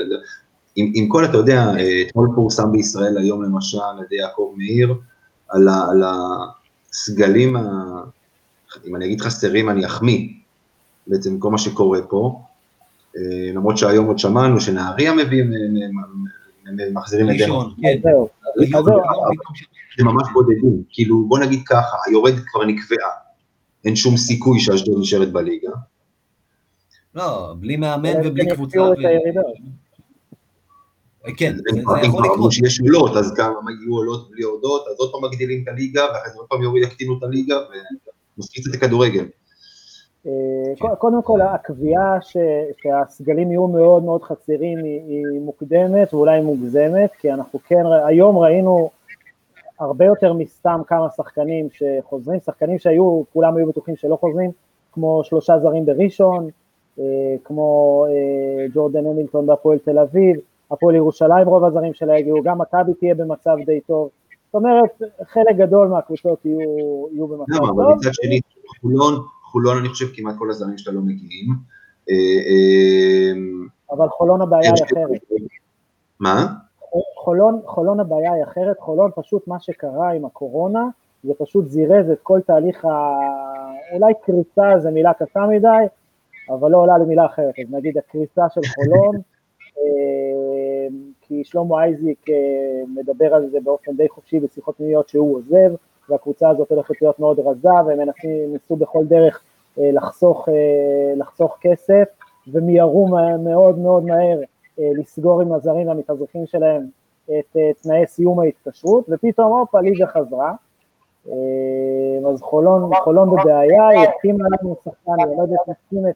עם, 0.77 0.93
עם 0.95 1.09
כל, 1.09 1.25
אתה 1.25 1.37
יודע, 1.37 1.73
אתמול 2.07 2.29
פורסם 2.35 2.73
בישראל 2.73 3.19
היום 3.19 3.43
למשל 3.43 3.79
על 3.79 4.05
ידי 4.05 4.17
יעקב 4.17 4.55
מאיר, 4.57 4.95
על, 5.49 5.69
ה, 5.69 5.87
על 5.91 6.03
הסגלים, 6.93 7.57
ה, 7.57 7.63
אם 8.87 8.97
אני 8.97 9.05
אגיד 9.05 9.21
חסרים 9.21 9.71
אני 9.71 9.87
אחמיא, 9.87 10.29
בעצם 11.07 11.39
כל 11.39 11.51
מה 11.51 11.59
שקורה 11.59 12.03
פה, 12.03 12.41
אה, 13.17 13.53
למרות 13.55 13.79
שהיום 13.79 14.07
עוד 14.07 14.19
שמענו 14.19 14.61
שנהריה 14.61 15.15
מביאים, 15.15 15.53
מחזירים 16.93 17.31
את 17.31 17.39
זה. 17.39 17.45
כן. 17.83 18.01
זה 19.99 20.05
ממש 20.05 20.29
בודדים, 20.33 20.83
כאילו 20.91 21.25
בוא 21.29 21.39
נגיד 21.39 21.63
ככה, 21.67 21.97
היורדת 22.07 22.43
כבר 22.47 22.65
נקבעה, 22.65 23.11
אין 23.85 23.97
שום 23.97 24.17
סיכוי 24.17 24.61
שאשדוד 24.61 25.01
נשארת 25.01 25.33
בליגה. 25.33 25.71
לא, 27.15 27.55
בלי 27.61 27.77
מאמן 27.77 28.27
ובלי 28.27 28.51
קבוצה. 28.51 28.79
כן, 31.37 31.57
זה 31.57 31.79
יכול 32.07 32.25
לקרות. 32.25 32.53
שיש 32.53 32.81
עולות, 32.81 33.17
אז 33.17 33.35
גם 33.35 33.53
יהיו 33.81 33.97
עולות 33.97 34.31
בלי 34.31 34.43
הודות, 34.43 34.87
אז 34.89 34.95
עוד 34.99 35.13
פעם 35.13 35.25
מגדילים 35.25 35.63
את 35.63 35.69
הליגה, 35.69 36.03
ואחרי 36.15 36.31
זה 36.33 36.39
עוד 36.39 36.47
פעם 36.49 36.63
יוריד, 36.63 36.85
יקטינו 36.85 37.19
את 37.19 37.23
הליגה, 37.23 37.57
ומפקיץ 38.39 38.69
את 38.69 38.75
הכדורגל. 38.75 39.25
אה, 40.27 40.97
קודם 40.99 41.23
כל, 41.23 41.41
הקביעה 41.41 42.19
שהסגלים 42.77 43.51
יהיו 43.51 43.67
מאוד 43.67 44.03
מאוד 44.03 44.23
חסרים 44.23 44.79
היא 44.85 45.41
מוקדמת 45.41 46.15
ואולי 46.15 46.41
מוגזמת, 46.41 47.11
כי 47.19 47.33
אנחנו 47.33 47.59
כן, 47.67 47.83
היום 48.07 48.39
ראינו 48.39 48.91
הרבה 49.81 50.05
יותר 50.05 50.33
מסתם 50.33 50.81
כמה 50.87 51.07
שחקנים 51.17 51.69
שחוזרים, 51.73 52.41
שחקנים 52.41 52.79
שהיו, 52.79 53.23
כולם 53.33 53.57
היו 53.57 53.69
בטוחים 53.69 53.97
שלא 53.97 54.17
חוזרים, 54.17 54.51
כמו 54.93 55.21
שלושה 55.25 55.59
זרים 55.59 55.87
בראשון, 55.87 56.45
אה, 56.45 56.51
כמו 57.45 58.07
אה, 58.09 58.67
ג'ורדן 58.75 59.07
המילטון 59.07 59.47
בהפועל 59.47 59.79
תל 59.79 59.99
אביב, 59.99 60.37
הפועל 60.71 60.95
ירושלים 60.95 61.49
רוב 61.49 61.65
הזרים 61.65 61.95
שלה 61.95 62.17
הגיעו, 62.17 62.43
גם 62.43 62.59
מכבי 62.59 62.95
תהיה 62.95 63.15
במצב 63.15 63.57
די 63.67 63.81
טוב, 63.81 64.09
זאת 64.47 64.55
אומרת 64.55 65.03
חלק 65.23 65.57
גדול 65.57 65.89
מהקבוצות 65.89 66.45
יהיו, 66.45 67.07
יהיו 67.13 67.27
במצב 67.27 67.59
טוב. 67.59 67.81
אבל 67.81 67.95
מצד 67.95 68.11
שני, 68.13 68.41
חולון, 68.81 69.15
חולון 69.43 69.77
אני 69.79 69.89
חושב 69.89 70.07
כמעט 70.15 70.35
כל 70.39 70.51
הזרים 70.51 70.79
שלה 70.79 70.95
לא 70.95 71.01
מגיעים. 71.01 71.47
אה, 72.11 73.33
אבל 73.91 74.09
חולון 74.09 74.43
הבעיה 74.43 74.73
היא 74.77 74.85
אחרת. 74.85 75.21
מה? 76.21 76.47
חולון, 77.17 77.61
חולון 77.67 78.01
הבעיה 78.01 78.33
היא 78.33 78.45
אחרת, 78.45 78.79
חולון 78.79 79.11
פשוט 79.17 79.49
מה 79.49 79.61
שקרה 79.61 80.11
עם 80.11 80.25
הקורונה, 80.25 80.89
זה 81.25 81.33
פשוט 81.39 81.69
זירז 81.69 82.11
את 82.11 82.19
כל 82.23 82.41
תהליך 82.47 82.85
ה... 82.85 82.89
אולי 83.93 84.13
קריצה 84.23 84.79
זה 84.79 84.91
מילה 84.91 85.13
קשה 85.15 85.47
מדי, 85.47 85.69
אבל 86.51 86.71
לא 86.71 86.79
עולה 86.79 86.99
למילה 86.99 87.27
אחרת, 87.27 87.55
אז 87.59 87.75
נגיד 87.75 87.99
הקריצה 87.99 88.43
של 88.49 88.61
חולון, 88.75 89.17
אה, 89.79 90.89
כי 91.21 91.45
שלמה 91.45 91.83
אייזיק 91.83 92.31
אה, 92.31 92.35
מדבר 92.95 93.35
על 93.35 93.51
זה 93.51 93.59
באופן 93.61 93.97
די 93.97 94.09
חופשי 94.09 94.41
בשיחות 94.41 94.77
פנימיות 94.77 95.09
שהוא 95.09 95.37
עוזב, 95.37 95.73
והקבוצה 96.09 96.49
הזאת 96.49 96.71
הולכת 96.71 97.03
להיות 97.03 97.19
מאוד 97.19 97.41
רזה, 97.41 97.69
והם 97.87 97.99
מנסים, 97.99 98.53
ניסו 98.53 98.77
בכל 98.77 99.05
דרך 99.05 99.43
אה, 99.79 99.91
לחסוך, 99.93 100.49
לחסוך 101.17 101.59
כסף, 101.61 102.05
ומיהרו 102.53 103.09
מאוד 103.39 103.79
מאוד 103.79 104.05
מהר 104.05 104.41
לסגור 104.79 105.43
עם 105.43 105.53
הזרים 105.53 105.89
והמתאזרחים 105.89 106.47
שלהם 106.47 106.87
את 107.25 107.57
תנאי 107.83 108.07
סיום 108.07 108.41
ההתקשרות, 108.41 109.05
ופתאום 109.09 109.59
הופ, 109.59 109.75
הליגה 109.75 110.07
חזרה. 110.07 110.55
אז 111.27 112.43
חולון, 112.43 112.91
חולון 113.05 113.31
בבעיה, 113.31 113.89
היא 113.89 114.09
החתימה 114.09 114.45
לנו 114.45 114.77
שחקן, 114.85 115.13
אני 115.25 115.37
לא 115.37 115.43
יודעת 115.43 115.69
להחתים 115.69 116.09
את 116.09 116.15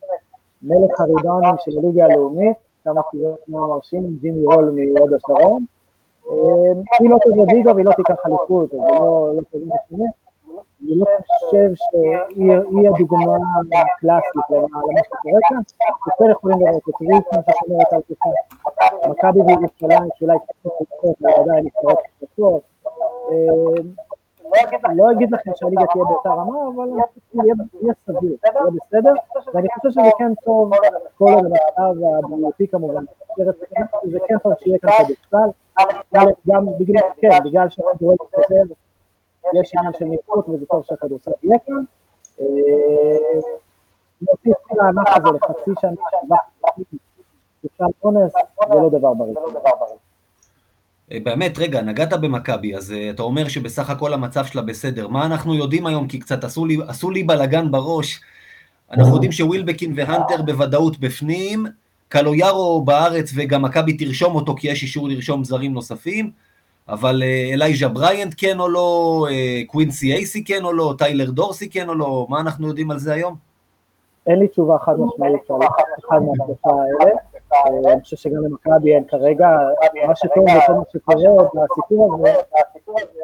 מלך 0.63 1.01
הריבאונים 1.01 1.55
של 1.59 1.79
הליגה 1.79 2.05
הלאומית, 2.05 2.57
כמה 2.85 3.03
קיבלת 3.11 3.49
מרשים, 3.49 4.17
ג'ימי 4.21 4.45
רול 4.45 4.71
מהוד 4.71 5.13
השרון. 5.13 5.65
היא 7.01 7.11
לא 7.11 7.17
תבוא 7.25 7.47
ליגה 7.47 7.73
והיא 7.73 7.85
לא 7.85 7.93
תיקח 7.93 8.27
אליפות, 8.27 8.75
אז 8.75 8.81
זה 8.81 8.87
לא 9.37 9.41
כזה 9.53 9.65
משנה. 9.65 10.05
אני 10.83 10.99
לא 10.99 11.07
חושב 11.27 11.71
שהיא 11.75 12.89
הדוגמה 12.89 13.37
הקלאסית 13.73 14.51
למה 14.51 15.01
שקורה 15.05 15.41
כאן. 15.49 15.61
יותר 16.07 16.31
יכולים 16.31 16.59
לראות 16.61 16.83
את 16.89 16.95
ריסמן 17.01 17.41
ששומרת 17.43 17.93
על 17.93 18.01
כוחה, 18.09 18.31
מכבי 19.09 19.43
בירושלים 19.43 20.09
שאולי 20.15 20.39
קצת 20.39 20.55
פחות, 20.63 21.17
אבל 21.23 21.31
עדיין 21.43 21.65
נפתרות 21.65 21.99
קצת 21.99 22.27
לא 24.95 25.11
אגיד 25.11 25.31
לכם 25.31 25.51
שהליגה 25.55 25.87
תהיה 25.93 26.05
באותה 26.05 26.29
רמה, 26.29 26.57
אבל 26.75 26.89
יהיה 26.89 27.95
סביר, 28.07 28.37
יהיה 28.45 28.65
בסדר, 28.75 29.13
ואני 29.55 29.69
חושב 29.75 29.91
שזה 29.91 30.11
כן 30.19 30.33
טוב, 30.45 30.71
כל 31.19 31.33
עוד 31.35 31.45
המצב 31.45 32.05
הבריאותי 32.25 32.69
כמובן, 32.69 33.05
זה 34.05 34.19
כן 34.29 34.39
טוב 34.39 34.53
שיהיה 34.59 34.79
כאן 34.79 34.91
כדורסל, 34.91 35.51
גם 36.49 36.67
בגלל, 36.79 37.03
כן, 37.17 37.29
בגלל 37.45 37.69
שהכדורגל 37.69 38.25
חוזר, 38.35 38.75
יש 39.55 39.75
עניין 39.75 39.93
של 39.93 40.05
ניקות 40.05 40.49
וזה 40.49 40.67
טוב 40.67 40.85
שהכדורסל 40.85 41.31
יהיה 41.43 41.59
כאן. 41.59 41.85
להוסיף 44.23 44.57
כל 44.63 44.81
הענף 44.81 45.09
הזה 45.17 45.29
לחצי 45.37 45.71
שנה, 45.81 45.93
שבעה 47.63 47.89
אונס, 48.05 48.33
זה 48.69 48.75
לא 48.75 48.89
דבר 48.89 49.15
בריא. 49.15 49.35
אה, 51.13 51.19
באמת, 51.23 51.59
רגע, 51.59 51.83
נגעת 51.83 52.13
במכבי, 52.13 52.77
אז 52.77 52.91
אה, 52.91 53.15
אתה 53.15 53.23
אומר 53.23 53.49
שבסך 53.49 53.91
הכל 53.91 54.15
המצב 54.15 54.45
שלה 54.45 54.63
בסדר. 54.63 55.09
מה 55.09 55.27
אנחנו 55.27 55.55
יודעים 55.55 55.87
היום? 55.87 56.09
כי 56.09 56.19
קצת 56.19 56.45
עשו 56.45 56.67
לי, 56.67 56.79
עשו 56.89 57.11
לי 57.11 57.23
בלאגן 57.23 57.71
בראש. 57.71 58.21
אנחנו 58.93 59.15
יודעים 59.15 59.33
שווילבקין 59.33 59.93
והנטר 59.97 60.43
בוודאות 60.43 60.99
בפנים, 60.99 61.67
קלויארו 62.09 62.83
בארץ 62.85 63.33
וגם 63.37 63.63
מכבי 63.63 63.97
תרשום 63.97 64.35
אותו 64.35 64.55
כי 64.55 64.69
יש 64.69 64.83
אישור 64.83 65.09
לרשום 65.09 65.45
זרים 65.45 65.73
נוספים, 65.75 66.31
אבל 66.89 67.23
אה, 67.23 67.55
אלייז'ה 67.55 67.89
בריינט 67.89 68.35
כן 68.37 68.61
או 68.61 68.69
לא, 68.69 69.27
אה, 69.31 69.67
קווינסי 69.67 70.13
אייסי 70.13 70.45
כן 70.45 70.65
או 70.65 70.73
לא, 70.73 70.95
טיילר 70.99 71.31
דורסי 71.31 71.71
כן 71.71 71.89
או 71.89 71.95
לא, 71.95 72.27
מה 72.31 72.41
אנחנו 72.41 72.69
יודעים 72.69 72.91
על 72.91 72.99
זה 72.99 73.13
היום? 73.13 73.35
אין 74.27 74.39
לי 74.39 74.49
תשובה 74.49 74.79
חד 74.79 74.93
משמעית 74.93 75.51
על 75.51 75.57
אחד 76.09 76.19
מהשלושה 76.23 76.69
האלה. 76.69 77.34
אני 77.67 78.01
חושב 78.03 78.17
שגם 78.17 78.45
למכבי 78.45 78.95
אין 78.95 79.05
כרגע, 79.05 79.49
מה 80.07 80.17
שטוב 80.17 80.45
וכל 80.45 80.73
מה 80.73 80.83
שקורה 80.91 81.45
בסיפור 81.55 82.15
הזה, 82.15 82.33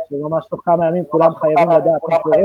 שממש 0.09 0.47
תוך 0.47 0.61
כמה 0.65 0.87
ימים 0.87 1.05
כולם 1.05 1.35
חייבים 1.35 1.71
לדעת 1.71 2.03
מה 2.09 2.19
קורה, 2.19 2.37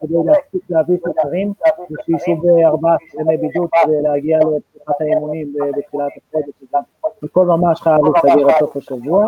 כדי 0.00 0.14
להספיק 0.24 0.62
להביא 0.70 0.96
את 0.96 1.18
השרים, 1.18 1.52
ושישו 1.90 2.36
בארבעה 2.36 2.96
ימי 3.20 3.36
בידוד 3.36 3.68
כדי 3.82 4.02
להגיע 4.02 4.38
לפתיחת 4.38 5.00
האימונים 5.00 5.52
בתחילת 5.76 6.12
החודש, 6.16 6.84
וכל 7.22 7.46
ממש 7.46 7.80
חייב 7.80 7.98
להיסגר 8.04 8.50
עד 8.50 8.58
סוף 8.58 8.76
השבוע. 8.76 9.26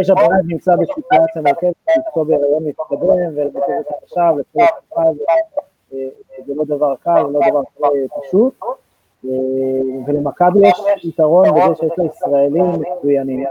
יש 0.00 0.10
הבריינט 0.10 0.44
נמצא 0.46 0.76
בסיטואציה 0.76 1.42
מורכבת, 1.42 1.74
אשתו 2.08 2.24
בהיריון 2.24 2.64
מתקדם, 2.64 3.08
ולמטרת 3.34 3.86
עכשיו, 4.02 4.34
לכל 4.38 4.64
התקופה, 4.64 5.02
זה 6.46 6.54
לא 6.54 6.64
דבר 6.64 6.94
קל, 6.96 7.22
זה 7.26 7.38
לא 7.38 7.40
דבר 7.50 7.62
פשוט. 8.20 8.54
ולמכבי 10.06 10.68
יש 10.68 11.04
יתרון 11.04 11.48
בזה 11.50 11.76
שיש 11.76 11.92
לה 11.98 12.04
ישראלים 12.04 12.64
מצוינים. 12.64 13.44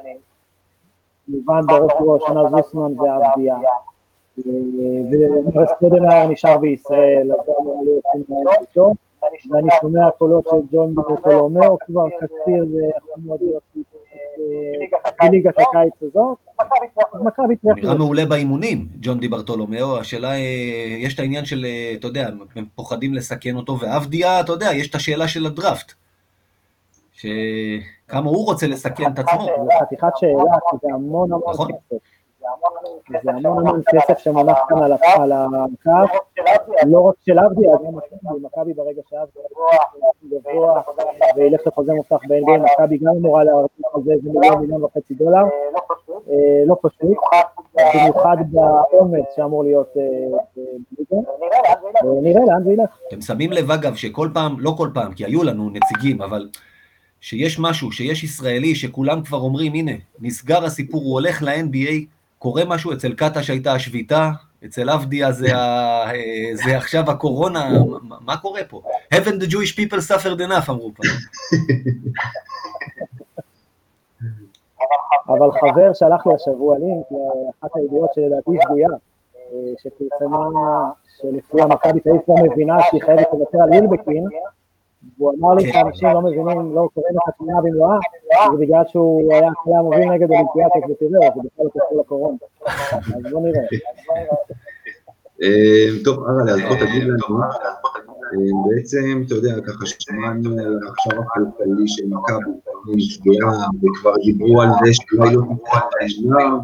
כמובן 1.27 1.61
בראש 1.67 1.91
ובראש 2.01 2.23
שנה 2.27 2.49
זוסמן 2.49 2.99
ועבדיה. 2.99 3.57
ומרס 5.11 5.69
קודנר 5.79 6.27
נשאר 6.27 6.57
בישראל, 6.57 7.31
אז 7.31 7.39
גם 7.47 7.65
לא 7.85 7.91
יוצאים 7.91 8.23
מהאיתו. 8.45 8.91
ואני 9.49 9.67
שומע 9.81 10.11
קולות 10.11 10.47
של 10.49 10.57
ג'ון 10.71 10.95
בקולומאו 10.95 11.77
כבר 11.79 12.09
קציר 12.09 12.65
ויכול 12.73 13.23
מאוד 13.25 13.39
להיות 13.41 13.63
בליגת 15.23 15.53
הקיץ 15.59 15.93
הזאת. 16.01 16.37
מכבי 17.13 17.55
תלך... 17.55 17.77
נראה 17.77 17.95
מעולה 17.95 18.25
באימונים, 18.25 18.87
ג'ון 19.01 19.19
די 19.19 19.27
ברטולומיאו, 19.27 19.97
השאלה, 19.97 20.37
יש 20.97 21.13
את 21.13 21.19
העניין 21.19 21.45
של, 21.45 21.65
אתה 21.99 22.07
יודע, 22.07 22.29
הם 22.55 22.65
פוחדים 22.75 23.13
לסכן 23.13 23.55
אותו, 23.55 23.79
ואבדיה, 23.79 24.39
אתה 24.39 24.51
יודע, 24.51 24.69
יש 24.73 24.89
את 24.89 24.95
השאלה 24.95 25.27
של 25.27 25.45
הדראפט. 25.45 25.93
שכמה 27.11 28.29
הוא 28.29 28.45
רוצה 28.45 28.67
לסכן 28.67 29.11
את 29.13 29.19
עצמו. 29.19 29.45
זה 29.45 29.73
חתיכת 29.81 30.07
שאלה, 30.15 30.57
כי 30.71 30.77
זה 30.81 30.93
המון 30.93 31.33
המון 31.33 31.53
נכון. 31.53 31.67
כסף. 31.71 31.97
זה 33.23 33.31
המון 33.31 33.67
המון 33.67 33.81
כסף 33.89 34.17
שמונח 34.17 34.57
כאן 34.69 34.83
על 34.83 34.93
הקו, 34.93 35.23
לא 36.87 36.99
רק 36.99 37.15
של 37.25 37.39
עבדי, 37.39 37.69
אז 37.73 37.79
גם 37.87 37.95
מכבי, 37.95 38.39
מכבי 38.41 38.73
ברגע 38.73 39.01
שעבדי 39.09 39.39
גבוה 40.29 40.81
וילך 41.35 41.61
לחוזה 41.67 41.93
מובטח 41.93 42.19
ב-NBA, 42.27 42.57
מכבי 42.57 42.97
גם 42.97 43.13
אמורה 43.19 43.43
להרחיב 43.43 43.85
על 43.93 44.01
זה 44.05 44.11
איזה 44.13 44.29
מיליון 44.33 44.59
מיליון 44.61 44.83
וחצי 44.83 45.13
דולר, 45.13 45.43
לא 46.65 46.77
פשוט, 46.81 47.17
במיוחד 47.75 48.37
בעומס 48.51 49.25
שאמור 49.35 49.63
להיות 49.63 49.93
בליגה, 50.91 51.29
נראה 52.21 52.41
לאן 52.47 52.63
זה 52.63 52.71
ילך. 52.71 52.99
אתם 53.07 53.21
שמים 53.21 53.51
לב 53.51 53.71
אגב 53.71 53.95
שכל 53.95 54.29
פעם, 54.33 54.55
לא 54.59 54.73
כל 54.77 54.89
פעם, 54.93 55.13
כי 55.13 55.25
היו 55.25 55.43
לנו 55.43 55.69
נציגים, 55.69 56.21
אבל 56.21 56.49
שיש 57.21 57.59
משהו, 57.59 57.91
שיש 57.91 58.23
ישראלי, 58.23 58.75
שכולם 58.75 59.21
כבר 59.23 59.37
אומרים, 59.37 59.73
הנה, 59.73 59.91
נסגר 60.19 60.65
הסיפור, 60.65 61.01
הוא 61.01 61.13
הולך 61.13 61.43
ל-NBA, 61.43 62.20
קורה 62.41 62.63
משהו, 62.67 62.93
אצל 62.93 63.13
קטש 63.13 63.49
הייתה 63.49 63.73
השביתה, 63.73 64.31
אצל 64.65 64.89
עבדיה 64.89 65.31
זה, 65.31 65.55
ה... 65.55 66.05
זה 66.53 66.77
עכשיו 66.77 67.11
הקורונה, 67.11 67.69
מה, 68.01 68.17
מה 68.21 68.37
קורה 68.37 68.61
פה? 68.69 68.81
Haven't 69.13 69.43
the 69.43 69.47
Jewish 69.51 69.75
people 69.75 70.01
suffered 70.09 70.39
enough, 70.39 70.69
אמרו 70.69 70.91
פעם. 70.95 71.11
אבל 75.27 75.51
חבר 75.51 75.93
שלח 75.93 76.27
לי 76.27 76.33
השבוע 76.33 76.77
לינק 76.77 77.05
לאחת 77.11 77.75
הידיעות 77.75 78.09
שלדעתי 78.15 78.51
שגויה, 78.63 78.89
שפרסמה 79.83 80.45
שלפי 81.17 81.61
המכבי 81.61 81.99
תל 81.99 82.09
אביב 82.09 82.21
כבר 82.25 82.35
מבינה 82.43 82.77
שהיא 82.89 83.01
חייבת 83.01 83.27
לוותר 83.33 83.57
על 83.63 83.69
וילבקין, 83.69 84.27
והוא 85.17 85.33
אמר 85.39 85.53
לי 85.53 85.73
שאנשים 85.73 86.09
לא 86.13 86.21
מבינים, 86.21 86.75
לא 86.75 86.89
קוראים 86.93 87.15
את 87.15 87.21
התמונה 87.27 87.61
במלואה, 87.61 87.97
זה 88.51 88.57
בגלל 88.59 88.83
שהוא 88.87 89.33
היה 89.33 89.49
אחרי 89.61 89.75
המוביל 89.75 90.09
נגד 90.09 90.31
אולימפיאטות 90.31 90.83
ותראה, 90.89 91.29
זה 91.35 91.41
בכלל 91.43 91.65
לא 91.65 91.69
קשור 91.69 91.99
לקורונה. 91.99 92.37
אז 92.97 93.31
בוא 93.31 93.41
נראה. 93.41 93.63
טוב, 96.05 96.23
אראלה, 96.27 96.51
אז 96.51 96.59
בוא 96.69 96.75
תגיד 96.75 97.03
לנו, 97.03 97.39
בעצם, 98.69 99.23
אתה 99.25 99.35
יודע, 99.35 99.53
ככה 99.67 99.85
שמענו 99.85 100.49
עכשיו 100.89 101.21
הכלכלי 101.21 101.87
של 101.87 102.03
מכבי, 102.07 102.51
נפגעה, 102.95 103.67
וכבר 103.77 104.15
דיברו 104.25 104.61
על 104.61 104.69
זה 104.69 104.93
שאולי 104.93 105.35
לא 105.35 105.41
תפתח 105.41 105.77
את 105.77 105.83
השנה, 106.05 106.57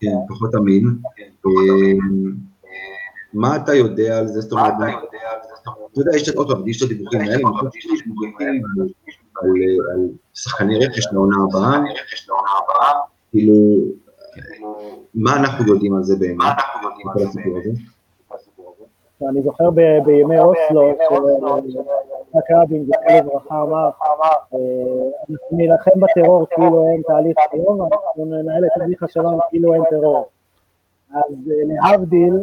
כן, 0.00 0.16
פחות 0.28 0.54
אמין. 0.54 0.84
מה 3.36 3.56
אתה 3.56 3.74
יודע 3.74 4.18
על 4.18 4.26
זה? 4.26 4.40
זאת 4.40 4.52
אומרת, 4.52 4.72
אתה 5.92 6.00
יודע, 6.00 6.16
יש 6.16 6.28
עוד 6.28 6.50
פעם, 6.50 6.68
יש 6.68 6.82
את 6.82 6.90
הדיווחים 6.90 7.20
האלה, 7.20 7.34
על 9.92 10.08
שחקני 10.34 10.86
רכש 10.86 11.12
לעונה 11.12 11.36
הבאה, 11.44 11.78
כאילו, 13.30 13.54
מה 15.14 15.36
אנחנו 15.36 15.74
יודעים 15.74 15.96
על 15.96 16.02
זה 16.02 16.16
באמת? 16.16 16.56
כל 17.12 17.22
הסיפור 17.22 17.58
הזה? 17.58 17.70
אני 19.30 19.42
זוכר 19.42 19.70
בימי 20.04 20.38
אוסלו, 20.38 20.92
שיצחק 21.62 22.50
רבין, 22.50 22.86
זכר 22.86 23.16
לברכה, 23.16 23.62
אמר, 23.62 23.90
אנחנו 25.30 25.56
נילחם 25.56 25.90
בטרור 26.00 26.46
כאילו 26.50 26.86
אין 26.92 27.02
תהליך 27.06 27.36
שלום, 27.52 27.80
ואנחנו 27.80 28.24
ננהל 28.24 28.64
את 28.64 28.70
תהליך 28.78 29.02
השלום 29.02 29.40
כאילו 29.50 29.74
אין 29.74 29.82
טרור. 29.90 30.28
אז 31.14 31.32
להבדיל, 31.46 32.34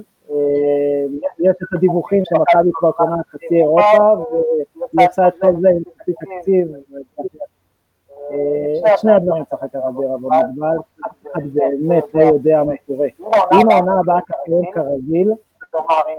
יש 1.40 1.56
את 1.64 1.74
הדיווחים 1.74 2.24
שמכבי 2.26 2.70
כבר 2.74 2.92
קונה 2.92 3.16
חצי 3.30 3.56
אירופה, 3.56 4.24
והיא 4.94 5.08
עושה 5.10 5.28
את 5.28 5.34
כל 5.42 5.54
זה 5.62 5.70
עם 5.70 5.84
חצי 6.02 6.14
תקציב. 6.14 6.68
את 8.94 9.00
שני 9.00 9.12
הדברים 9.12 9.44
צריך 9.44 9.64
לקחת 9.64 9.76
בערבון 9.76 10.22
מוגבל, 10.22 10.78
אחד 11.32 11.42
באמת 11.54 12.04
לא 12.14 12.24
יודע 12.24 12.64
מה 12.64 12.74
קורה. 12.88 13.08
אם 13.54 13.72
העונה 13.72 14.00
הבאה 14.00 14.22
תקיים 14.22 14.72
כרגיל, 14.74 15.32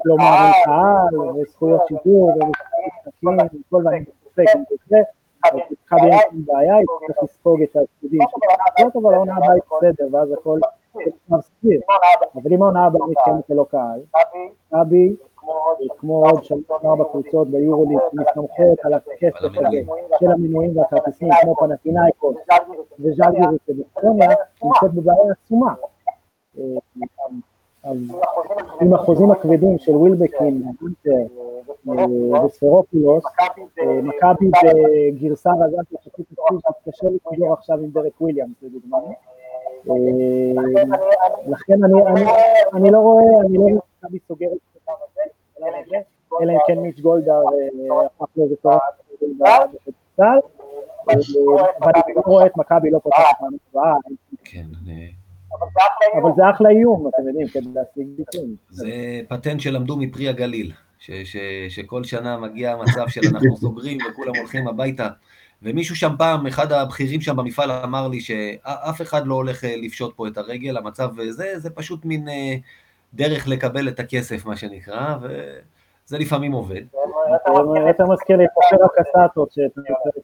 כלומר 0.03 0.25
עם 0.25 0.53
קהל, 0.65 1.19
וזכויות 1.37 1.81
שידור, 1.89 2.29
ומשחקים, 2.29 2.89
וכל 3.69 3.81
דברים 3.81 4.05
ספק, 4.25 4.45
אם 4.57 4.63
תקרה, 4.65 5.01
אז 5.45 5.61
צריכה 5.69 5.97
להיות 5.97 6.23
עם 6.33 6.43
בעיה, 6.45 6.77
היא 6.77 6.87
צריך 7.07 7.23
לספוג 7.23 7.63
את 7.63 7.77
ההפסדים 7.77 8.21
של 8.81 8.87
אבל 9.03 9.15
העונה 9.15 9.37
הבאה 9.37 9.53
היא 9.53 9.63
בסדר, 9.67 10.07
ואז 10.13 10.33
הכל. 10.33 10.59
אבל 12.35 12.53
אם 12.53 12.63
העונה 12.63 12.87
הבאה 12.87 13.07
מתקיימת 13.07 13.51
ללא 13.51 13.67
קהל, 13.71 14.01
מכבי, 14.73 15.17
כמו 15.97 16.27
עוד 16.27 16.45
שלוש 16.45 16.65
ארבע 16.85 17.05
קבוצות 17.05 17.49
ביורוליג, 17.49 17.99
מסתמכות 18.13 18.79
על 18.83 18.95
הכסף 18.95 19.45
הזה 19.45 19.69
של 20.21 20.31
המנויים 20.31 20.79
והכרטיסים, 20.79 21.29
כמו 21.43 21.57
פנטינאיקוס 21.57 22.37
וז'לגיריס 23.01 23.61
ובקטוניה, 23.69 24.29
נמצאת 24.65 24.95
בבעיה 24.95 25.33
עצומה. 25.33 25.75
אז 27.83 27.99
עם 28.81 28.95
החוזים 28.95 29.31
הכבדים 29.31 29.79
של 29.79 29.97
ווילבקין, 29.97 30.63
וספרופולוס, 32.45 33.25
מכבי 34.03 34.51
בגרסה 34.65 35.51
רזת 35.51 35.93
יחסית 35.93 36.27
תקציב 36.29 36.61
קשה 36.89 37.09
להתמודד 37.09 37.53
עכשיו 37.53 37.79
עם 37.79 37.91
דרק 37.91 38.21
וויליאמס 38.21 38.63
לדוגמה. 38.63 38.99
לכן 41.47 41.85
אני 41.85 41.93
לא 41.93 41.99
רואה, 41.99 42.61
אני 42.75 42.91
לא 42.93 42.99
רואה 42.99 43.23
מכבי 44.03 44.19
סוגרת 44.29 44.53
את 44.53 44.89
הדבר 44.89 44.97
הזה, 45.13 45.23
אלא 46.43 46.53
אם 46.53 46.59
כן 46.67 46.79
מיץ' 46.79 47.01
גולדהר 47.01 47.43
הפך 48.07 48.27
לאיזה 48.37 48.57
תורף 48.57 48.81
בכדורסל, 49.23 50.39
אבל 51.09 51.93
אני 52.07 52.15
לא 52.17 52.23
רואה 52.27 52.47
את 52.47 52.57
מכבי 52.57 52.91
לא 52.91 52.99
פותחת 52.99 53.23
פעם 53.41 53.57
הבאה. 53.71 53.95
כן, 54.45 54.67
אבל 56.23 56.31
זה 56.37 56.51
אחלה 56.51 56.69
איום, 56.69 57.09
אתם 57.09 57.29
יודעים, 57.29 57.49
כדי 57.49 57.69
להשיג 57.75 58.07
ביטוי. 58.17 58.57
זה 58.71 58.89
פטנט 59.29 59.61
שלמדו 59.61 59.97
מפרי 59.97 60.29
הגליל, 60.29 60.73
שכל 61.69 62.05
שנה 62.05 62.37
מגיע 62.37 62.73
המצב 62.73 63.09
של 63.09 63.21
אנחנו 63.35 63.57
סוגרים 63.57 63.99
וכולם 64.11 64.33
הולכים 64.37 64.69
הביתה. 64.69 65.09
ומישהו 65.65 65.97
שם 65.97 66.15
פעם, 66.19 66.47
אחד 66.47 66.73
הבכירים 66.73 67.21
שם 67.21 67.37
במפעל 67.37 67.71
אמר 67.71 68.09
לי 68.09 68.21
שאף 68.21 69.03
אחד 69.03 69.27
לא 69.27 69.35
הולך 69.35 69.65
לפשוט 69.77 70.17
פה 70.17 70.29
את 70.29 70.39
הרגל, 70.39 70.77
המצב 70.77 71.11
זה, 71.29 71.59
זה 71.59 71.71
פשוט 71.71 72.05
מין 72.05 72.29
דרך 73.15 73.49
לקבל 73.49 73.89
את 73.89 74.01
הכסף, 74.01 74.47
מה 74.47 74.57
שנקרא, 74.57 75.17
וזה 75.21 76.19
לפעמים 76.19 76.53
עובד. 76.53 76.83
אתה 77.91 78.05
מזכיר 78.05 78.37
לי 78.37 78.45
את 78.45 78.51
פופר 78.55 78.85
הקסטות 78.85 79.53
שאתה. 79.53 79.81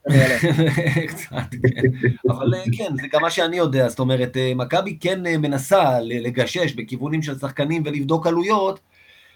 קצת, 1.10 1.56
כן. 1.74 2.08
אבל 2.30 2.54
כן, 2.78 2.96
זה 2.96 3.06
גם 3.12 3.22
מה 3.22 3.30
שאני 3.30 3.56
יודע, 3.56 3.88
זאת 3.88 3.98
אומרת, 3.98 4.36
מכבי 4.56 4.98
כן 5.00 5.20
מנסה 5.22 6.00
לגשש 6.00 6.74
בכיוונים 6.74 7.22
של 7.22 7.38
שחקנים 7.38 7.82
ולבדוק 7.86 8.26
עלויות, 8.26 8.80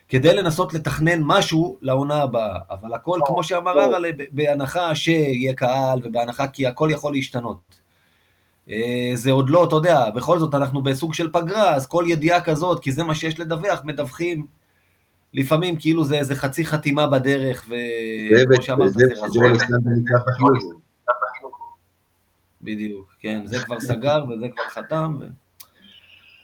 כדי 0.09 0.37
לנסות 0.37 0.75
לתכנן 0.75 1.21
משהו 1.23 1.79
לעונה 1.83 2.23
הבאה, 2.23 2.59
אבל 2.71 2.95
הכל, 2.95 3.21
כמו 3.27 3.45
שאמר 3.45 3.85
אראלה, 3.85 4.09
בהנחה 4.31 4.95
שיהיה 4.95 5.55
קהל 5.55 6.01
ובהנחה 6.03 6.47
כי 6.47 6.67
הכל 6.67 6.89
יכול 6.93 7.13
להשתנות. 7.13 7.59
זה 9.15 9.31
עוד 9.31 9.51
לא, 9.51 9.65
אתה 9.65 9.77
יודע, 9.77 10.11
בכל 10.11 10.39
זאת 10.39 10.55
אנחנו 10.55 10.83
בסוג 10.83 11.15
של 11.15 11.33
פגרה, 11.33 11.75
אז 11.75 11.87
כל 11.87 12.05
ידיעה 12.09 12.41
כזאת, 12.41 12.83
כי 12.83 12.93
זה 12.93 13.05
מה 13.05 13.15
שיש 13.15 13.41
לדווח, 13.41 13.81
מדווחים 13.85 14.47
לפעמים 15.35 15.77
כאילו 15.77 16.05
זה 16.05 16.19
איזה 16.19 16.35
חצי 16.35 16.65
חתימה 16.65 17.07
בדרך, 17.07 17.69
וכמו 17.69 18.63
שאמרת, 18.63 18.93
זה 18.93 19.05
רזון. 19.23 19.53
בדיוק, 22.63 23.15
כן, 23.21 23.47
זה 23.47 23.59
כבר 23.59 23.81
סגר 23.81 24.25
וזה 24.29 24.47
כבר 24.49 24.69
חתם. 24.69 25.17
ו... 25.21 25.25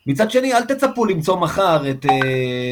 מצד 0.06 0.30
שני, 0.30 0.54
אל 0.54 0.64
תצפו 0.64 1.04
למצוא 1.04 1.36
מחר 1.36 1.90
את 1.90 2.04
אה, 2.04 2.08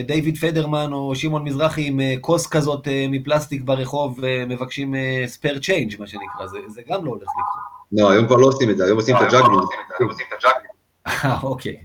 דיוויד 0.06 0.36
פדרמן 0.36 0.92
או 0.92 1.14
שמעון 1.14 1.44
מזרחי 1.44 1.86
עם 1.86 2.00
אה, 2.00 2.20
כוס 2.20 2.46
כזאת 2.46 2.86
אה, 2.86 2.90
מפלסטיק 3.10 3.62
ברחוב 3.62 4.20
ומבקשים 4.22 4.94
אה, 4.94 5.28
spare 5.28 5.58
change, 5.58 6.00
מה 6.00 6.06
שנקרא, 6.06 6.46
זה, 6.46 6.58
זה 6.68 6.82
גם 6.88 7.04
לא 7.04 7.10
הולך 7.10 7.22
לקרות. 7.22 7.78
לא, 7.92 8.10
היום 8.10 8.26
כבר 8.26 8.36
לא 8.36 8.46
עושים 8.46 8.70
את 8.70 8.76
זה, 8.76 8.84
היום 8.84 8.98
עושים 8.98 9.16
את 9.16 9.22
ה 9.22 9.26
juggling. 9.26 9.62
אה, 11.06 11.40
אוקיי. 11.42 11.76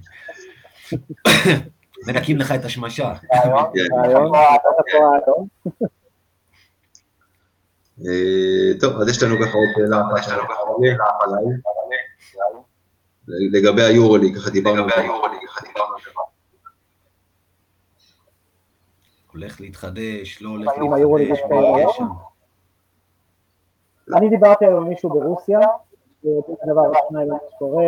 מנקים 2.08 2.38
לך 2.38 2.52
את 2.52 2.66
השמשה. 2.66 3.14
טוב, 8.80 9.02
אז 9.02 9.10
יש 9.10 9.24
לנו 9.24 9.36
ככה 9.36 9.58
עוד 9.58 9.68
שאלה 9.76 10.02
אחת 13.28 13.36
שלנו 13.36 13.50
ככה 13.56 13.58
לגבי 13.58 13.82
היורוליג, 13.82 14.38
ככה 14.38 14.52
דיברנו. 14.52 14.84
הולך 19.34 19.62
להתחדש, 19.62 20.42
לא 20.42 20.50
הולך 20.50 20.72
להתחדש. 20.78 22.00
אני 24.18 24.30
דיברתי 24.30 24.66
היום 24.66 24.84
עם 24.84 24.90
מישהו 24.90 25.10
ברוסיה, 25.10 25.60
דבר 26.66 26.92
השניים 27.06 27.30
מה 27.30 27.38
שקורה, 27.56 27.86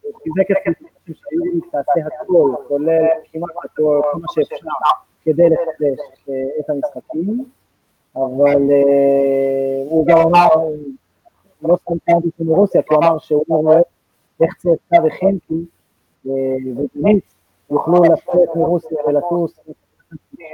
וחיזק 0.00 0.50
את 0.50 0.56
כלכלתם 0.64 1.12
שהיורוליג 1.14 1.64
תעשה 1.70 2.00
הכל, 2.22 2.54
כולל 2.68 3.06
כמעט 3.32 3.50
הכל, 3.64 4.00
כל 4.12 4.18
מה 4.18 4.26
שאפשר, 4.34 4.56
כדי 5.24 5.48
לחדש 5.48 6.28
את 6.60 6.70
המשחקים, 6.70 7.44
אבל 8.16 8.62
הוא 9.88 10.06
גם 10.06 10.18
אמר, 10.18 10.48
לא 11.62 11.76
סתם 11.76 11.98
ציינתי 12.04 12.28
מרוסיה, 12.40 12.82
כי 12.82 12.94
הוא 12.94 13.04
אמר 13.04 13.18
שהוא 13.18 13.44
רואה 13.48 13.80
איך 14.42 14.54
צאצא 14.56 15.02
וחינקי 15.06 15.64
ודנית 16.76 17.24
יוכלו 17.70 18.02
לצאת 18.02 18.56
מרוסיה 18.56 18.98
ולטוס 19.06 19.60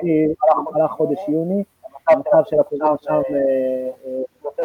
במהלך 0.02 0.90
חודש 0.90 1.28
יוני, 1.28 1.64
המצב 2.08 2.42
של 2.44 2.60
הקורונה 2.60 2.94
שם 3.00 3.20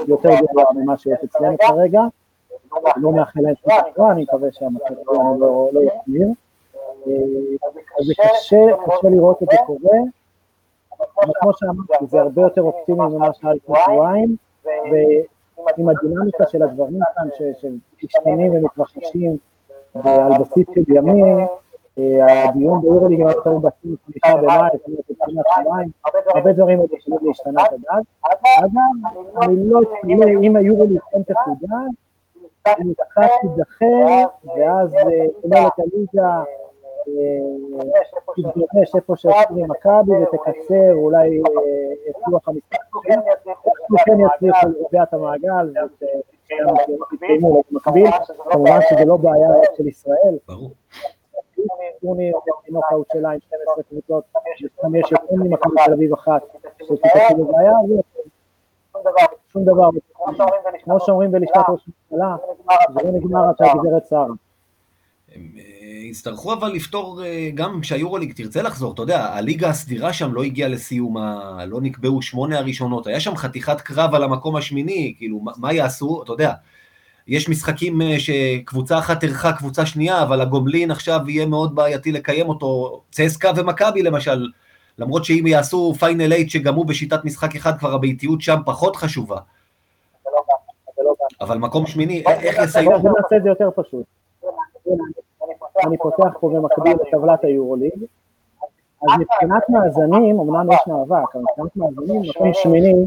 יותר 0.08 0.30
גרוע 0.30 0.74
ממה 0.76 0.98
שיש 0.98 1.20
אצלנו 1.24 1.58
כרגע, 1.58 2.02
לא 2.98 3.12
מאחל 3.12 3.42
להם 3.42 3.56
שום 3.56 3.72
תקווה, 3.92 4.12
אני 4.12 4.24
מקווה 4.24 4.52
שהמצב 4.52 4.94
שלנו 5.06 5.70
לא 5.74 5.82
יחמיר. 5.82 6.28
אז 8.00 8.06
זה 8.06 8.14
קשה, 8.18 8.58
קשה 8.86 9.10
לראות 9.10 9.44
את 9.44 9.48
זה 9.52 9.58
קורה, 9.66 9.98
אבל 11.00 11.34
כמו 11.42 11.52
שאמרתי, 11.54 12.06
זה 12.06 12.22
הרבה 12.22 12.42
יותר 12.42 12.62
אופטימי 12.62 12.98
ממה 13.00 13.34
שהיה 13.34 13.54
לפני 13.54 13.76
שבועיים, 13.86 14.36
ועם 15.66 15.90
הדינמיקה 15.90 16.48
של 16.48 16.64
הדברים 16.64 17.00
כאן, 17.16 17.28
שמשתנים 17.62 18.56
ומתרחשים, 18.56 19.38
ועל 19.96 20.32
בסיס 20.40 20.66
של 20.76 20.94
ימים, 20.96 21.48
הדיון 22.48 22.82
ביורוליג, 22.82 23.22
אם 23.22 23.28
אנחנו 23.28 23.60
בתים 23.60 23.96
חמישה 24.06 24.38
במאי, 24.42 25.86
הרבה 26.36 26.54
דברים 26.54 26.80
עוד 26.80 26.90
יכולים 26.94 27.28
להשתנות 27.28 27.68
עד 27.72 27.82
אז. 27.90 28.04
אגב, 28.60 28.72
אני 29.42 29.70
לא 29.70 29.82
אתפלא 29.82 30.30
אם 30.42 30.56
היורוליג 30.56 31.00
כן 32.64 32.74
אם 32.82 32.94
אחת 33.08 33.30
תיזכר, 33.42 34.26
ואז 34.58 34.90
תנהל 35.42 35.68
את 35.68 35.80
הליגה, 35.80 36.44
תתגמש 38.36 38.96
איפה 38.96 39.16
שעשו 39.16 39.54
מכבי 39.54 40.12
ותקצר 40.24 40.94
אולי 40.94 41.42
את 42.10 42.16
לוח 42.28 42.50
המשחקים, 42.50 43.22
כן 44.06 44.18
יצליחו 44.26 44.68
לרבע 44.68 45.04
את 45.04 45.14
המעגל 45.14 45.74
ויתקיימו 47.12 47.64
במקביל, 47.72 48.08
כמובן 48.52 48.80
שזה 48.90 49.06
לא 49.06 49.18
בעיה 49.18 49.50
של 49.78 49.88
ישראל. 49.88 50.38
ברור. 50.48 50.72
נוקאוט 52.70 53.08
שלה 53.14 53.30
עם 53.30 53.40
12 53.40 53.84
קבוצות, 53.84 54.24
גם 54.84 54.96
יש 54.96 55.12
יותר 55.12 55.36
ממכבי 55.36 55.76
תל 55.86 55.94
אביב 55.94 56.14
אחת 56.14 56.42
שתתקצר 56.84 57.36
בבעיה, 57.38 57.74
שום 59.54 59.66
דבר, 59.66 59.90
כמו 60.84 61.00
שאומרים 61.00 61.32
בלשכת 61.32 61.70
ראש 61.70 61.90
הממשלה, 62.12 62.36
זה 62.94 63.04
לא 63.04 63.18
נגמר 63.18 63.50
עד 63.50 63.56
שהגברת 63.58 64.08
שרה. 64.08 64.26
הם 65.36 65.42
יצטרכו 66.10 66.54
אבל 66.54 66.72
לפתור, 66.72 67.22
גם 67.54 67.82
כשהיורוליג 67.82 68.34
תרצה 68.34 68.62
לחזור, 68.62 68.94
אתה 68.94 69.02
יודע, 69.02 69.26
הליגה 69.26 69.70
הסדירה 69.70 70.14
שם 70.14 70.34
לא 70.34 70.44
הגיעה 70.44 70.70
לסיומה, 70.70 71.66
לא 71.66 71.82
נקבעו 71.82 72.22
שמונה 72.22 72.58
הראשונות, 72.60 73.08
היה 73.08 73.20
שם 73.20 73.36
חתיכת 73.36 73.82
קרב 73.82 74.16
על 74.16 74.24
המקום 74.24 74.56
השמיני, 74.56 75.14
כאילו, 75.18 75.42
מה 75.58 75.74
יעשו, 75.74 76.24
אתה 76.24 76.34
יודע, 76.34 76.54
יש 77.28 77.50
משחקים 77.50 78.02
שקבוצה 78.18 79.00
אחת 79.00 79.24
אירחה 79.24 79.54
קבוצה 79.54 79.86
שנייה, 79.86 80.24
אבל 80.24 80.42
הגומלין 80.42 80.92
עכשיו 80.92 81.20
יהיה 81.28 81.46
מאוד 81.46 81.76
בעייתי 81.76 82.12
לקיים 82.12 82.50
אותו, 82.50 83.02
צסקה 83.12 83.52
ומכבי 83.56 84.04
למשל, 84.04 84.48
למרות 84.98 85.26
שאם 85.26 85.48
יעשו 85.48 85.94
פיינל 86.00 86.34
אייט 86.34 86.50
שגם 86.50 86.76
הוא 86.76 86.86
בשיטת 86.86 87.26
משחק 87.26 87.56
אחד, 87.56 87.80
כבר 87.80 87.94
הביתיות 87.94 88.42
שם 88.42 88.58
פחות 88.66 88.96
חשובה. 88.96 89.38
אבל 91.42 91.58
מקום 91.58 91.88
שמיני, 91.88 92.24
איך 92.28 92.58
יסיימו? 92.64 93.00
בוא 93.00 93.12
נעשה 93.22 93.38
את 93.38 93.44
זה 93.44 93.50
יותר 93.50 93.70
פשוט. 93.76 94.06
אני 95.86 95.98
פותח 95.98 96.38
פה 96.40 96.50
במקביל 96.50 96.98
לטבלת 97.08 97.44
היורוליג, 97.44 98.04
אז 99.02 99.10
מבחינת 99.20 99.70
מאזנים, 99.70 100.40
אמנם 100.40 100.72
יש 100.72 100.80
מאבק, 100.88 101.36
אבל 101.36 101.44
מבחינת 101.44 101.76
מאזנים, 101.76 102.22
מקום 102.30 102.54
שמיני, 102.54 103.06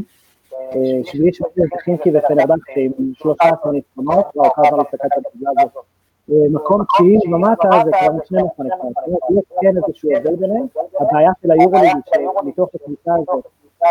שביעי 1.03 1.33
שמונה 1.33 1.53
חינקי 1.83 2.11
ופנרבכטי 2.17 2.89
עם 2.99 3.13
שלושה 3.13 3.43
עשרה 3.43 3.71
ניצחונות, 3.71 4.25
לא, 4.35 4.43
כבר 4.55 4.77
להסתכל 4.77 5.07
על 5.11 5.21
הטבלה 5.27 5.51
הזאת. 5.59 5.83
מקום 6.27 6.81
תשיעי 6.83 7.17
ומטה 7.33 7.69
זה 7.85 7.91
כבר 7.91 8.17
שני 8.25 8.41
ניצחונות, 8.43 9.21
יש 9.29 9.45
כן 9.61 9.77
איזשהו 9.77 10.09
הבדל 10.15 10.35
ביניהם, 10.35 10.65
הבעיה 10.99 11.31
של 11.41 11.51
היורוליג 11.51 11.91
היא 12.15 12.27
שמתוך 12.43 12.69
הקבוצה 12.75 13.11
הזאת, 13.15 13.43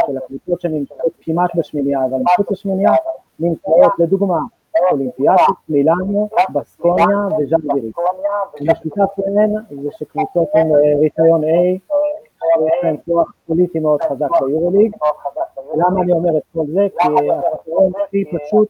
של 0.07 0.17
הקבוצות 0.17 0.61
שנמצאות 0.61 1.13
כמעט 1.21 1.51
בשמינייה, 1.55 2.05
אבל 2.05 2.19
מחוץ 2.19 2.51
לשמינייה, 2.51 2.93
נמצאות 3.41 3.93
לדוגמה 3.99 4.39
אולימפיאטית, 4.91 5.55
מילאנו, 5.69 6.29
בסקוניה 6.55 7.07
וז'אנגריס. 7.39 7.95
המשותף 8.61 9.19
להן 9.19 9.51
זה 9.83 9.89
שקבוצות 9.99 10.49
עם 10.55 10.73
ריטיון 11.01 11.45
A, 11.45 11.79
יש 12.67 12.73
להן 12.83 12.97
כוח 13.05 13.33
פוליטי 13.47 13.79
מאוד 13.81 14.03
חזק 14.03 14.29
ביורוליג. 14.41 14.97
למה 15.75 16.03
אני 16.03 16.13
אומר 16.13 16.37
את 16.37 16.43
כל 16.53 16.65
זה? 16.75 16.87
כי 16.99 17.09
הפתרון 17.31 17.93
הכי 18.05 18.25
פשוט 18.25 18.69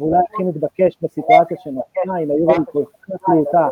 ואולי 0.00 0.18
הכי 0.32 0.42
מתבקש 0.42 0.98
בסיטואציה 1.02 1.56
שנוצרה, 1.60 2.18
אם 2.22 2.30
היורוליג 2.30 2.62
כל 2.72 2.84
כך 3.02 3.28
מיותר 3.28 3.68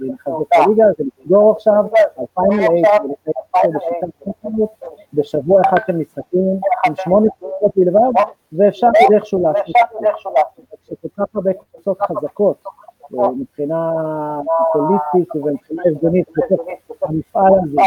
לחזק 0.00 0.46
את 0.48 0.52
הליגה, 0.52 0.84
זה 0.98 1.04
לסגור 1.18 1.50
עכשיו 1.52 1.84
על 2.16 2.24
פיינל 2.34 2.62
אייט 2.62 2.86
בשיטת 3.76 4.24
חוקרות 4.24 4.70
בשבוע 5.14 5.60
אחד 5.60 5.76
של 5.86 5.96
משחקים 5.96 6.60
עם 6.86 6.94
שמונה 6.96 7.26
קבוצות 7.38 7.72
בלבד, 7.76 8.22
ואפשר 8.52 8.86
איכשהו 9.12 9.42
לעשות 9.42 9.66
שכל 10.84 11.08
כך 11.16 11.24
הרבה 11.34 11.52
קבוצות 11.52 12.00
חזקות 12.00 12.62
מבחינה 13.10 13.92
פוליטית 14.72 15.36
ומבחינה 15.36 15.82
ארגונית 15.86 16.28
בתוך 16.36 17.02
המפעל 17.02 17.52
הזה, 17.62 17.82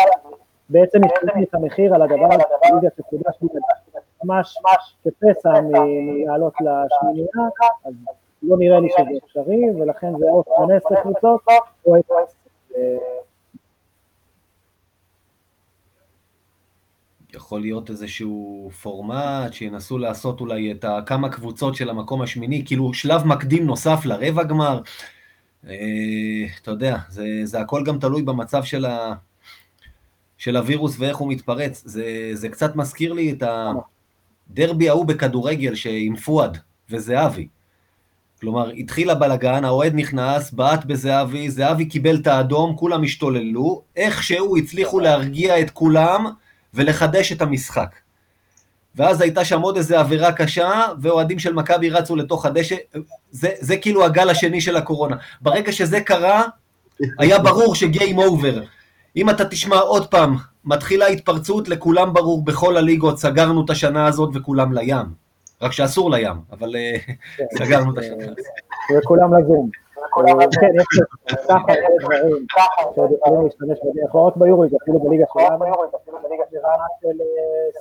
בעצם 0.70 1.00
משלמים 1.06 1.44
את 1.44 1.54
המחיר 1.54 1.96
על 1.96 2.02
הדבר 2.02 2.26
הזה, 2.34 2.44
ליגה 2.74 2.88
שחודש 2.98 3.38
ממש 4.24 4.58
כפסע 5.04 5.62
מלעלות 5.62 6.54
לשמינייה, 6.54 7.48
אז 7.86 7.94
לא 8.44 8.58
נראה 8.58 8.80
לי 8.80 8.90
שזה 8.90 9.18
אפשרי, 9.26 9.82
ולכן 9.82 10.12
זה 10.20 10.26
או 10.26 10.44
18 10.56 11.02
קבוצות 11.02 11.42
או 11.86 11.96
יכול 17.38 17.62
להיות 17.62 17.90
איזשהו 17.90 18.70
פורמט 18.82 19.54
שינסו 19.54 19.98
לעשות 19.98 20.42
אולי 20.42 20.72
את 20.72 20.86
כמה 21.06 21.30
קבוצות 21.30 21.76
של 21.76 21.90
המקום 21.90 22.22
השמיני, 22.22 22.64
כאילו 22.66 22.94
שלב 22.94 23.24
מקדים 23.26 23.66
נוסף 23.66 24.06
לרבע 24.06 24.44
גמר. 24.44 24.82
אתה 25.62 26.72
יודע, 26.72 26.98
זה, 27.10 27.26
זה 27.44 27.60
הכל 27.60 27.84
גם 27.86 28.00
תלוי 28.00 28.22
במצב 28.22 28.64
של, 28.64 28.86
ה, 28.86 29.14
של 30.38 30.58
הווירוס 30.58 31.00
ואיך 31.00 31.18
הוא 31.18 31.32
מתפרץ. 31.32 31.84
זה, 31.86 32.30
זה 32.34 32.50
קצת 32.50 32.76
מזכיר 32.76 33.14
לי 33.14 33.32
את 33.32 33.44
הדרבי 34.52 34.90
ההוא 34.90 35.06
בכדורגל 35.06 35.74
עם 35.88 36.16
פואד 36.16 36.58
וזהבי. 36.90 37.48
כלומר, 38.42 38.70
התחיל 38.70 39.10
הבלגן, 39.10 39.66
האוהד 39.66 39.96
נכנס, 39.96 40.52
בעט 40.52 40.86
בזהבי, 40.86 41.50
זהבי 41.50 41.86
קיבל 41.86 42.16
את 42.16 42.28
האדום, 42.28 42.76
כולם 42.76 43.04
השתוללו, 43.04 43.82
איכשהו 43.96 44.58
הצליחו 44.58 45.00
להרגיע 45.00 45.62
את 45.62 45.70
כולם, 45.70 46.26
ולחדש 46.74 47.32
את 47.32 47.42
המשחק. 47.42 47.96
ואז 48.96 49.22
הייתה 49.22 49.46
שם 49.46 49.62
עוד 49.62 49.78
איזו 49.78 49.96
עבירה 49.96 50.32
קשה, 50.32 50.86
ואוהדים 51.02 51.40
של 51.40 51.54
מכבי 51.54 51.90
רצו 51.90 52.16
לתוך 52.16 52.46
הדשא, 52.46 52.76
זה, 53.32 53.50
זה 53.60 53.78
כאילו 53.78 54.06
הגל 54.06 54.30
השני 54.30 54.62
של 54.62 54.76
הקורונה. 54.76 55.16
ברגע 55.42 55.72
שזה 55.72 56.02
קרה, 56.02 56.44
היה 57.20 57.40
ברור 57.40 57.76
שגיים 57.76 58.18
אובר. 58.18 58.62
אם 59.16 59.30
אתה 59.30 59.46
תשמע 59.46 59.78
עוד 59.78 60.08
פעם, 60.08 60.38
מתחילה 60.68 61.06
התפרצות, 61.06 61.70
לכולם 61.70 62.14
ברור, 62.14 62.46
בכל 62.46 62.78
הליגות 62.78 63.18
סגרנו 63.18 63.66
את 63.66 63.70
השנה 63.70 64.08
הזאת 64.08 64.30
וכולם 64.36 64.74
לים. 64.74 65.06
רק 65.62 65.72
שאסור 65.72 66.12
לים, 66.12 66.36
אבל 66.52 66.76
סגרנו 67.58 67.94
את 67.94 67.98
השנה 67.98 68.24
הזאת. 68.24 68.38
וכולם 68.98 69.34
לזום. 69.34 69.70
כן, 70.62 70.74
יש 70.78 71.40
ככה 71.48 71.54
הרבה 71.54 71.74
דברים. 72.00 72.46
שעוד 72.96 73.12
יכולים 73.12 73.44
להשתמש 73.44 73.80
בדרך, 73.80 74.16
לא 74.16 74.20
רק 74.20 74.36
ביורוליג, 74.36 74.74
אפילו 74.84 75.00
בליגה 75.00 75.26
שלנו, 75.34 75.60
ברמה 75.60 75.76
של 77.02 77.18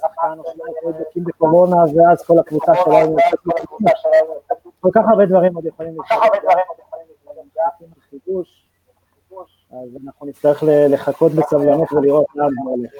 שחקן 0.00 0.38
או 0.38 0.44
שניים 0.52 0.72
שהיו 1.12 1.24
בקורונה, 1.24 1.76
ואז 1.76 2.22
כל 2.24 2.38
הקבוצה 2.38 2.72
שלנו, 2.84 3.16
כל 4.80 4.88
כך 4.92 5.02
הרבה 5.08 5.26
דברים 5.26 5.54
עוד 5.54 5.66
יכולים 5.66 5.96
להשתמש. 5.98 6.28
חידוש, 8.10 8.65
אז 9.70 9.88
אנחנו 10.04 10.26
נצטרך 10.26 10.62
לחכות 10.88 11.32
בסבלנות 11.32 11.92
ולראות 11.92 12.26
לאן 12.34 12.48
זה 12.50 12.70
הולך. 12.70 12.90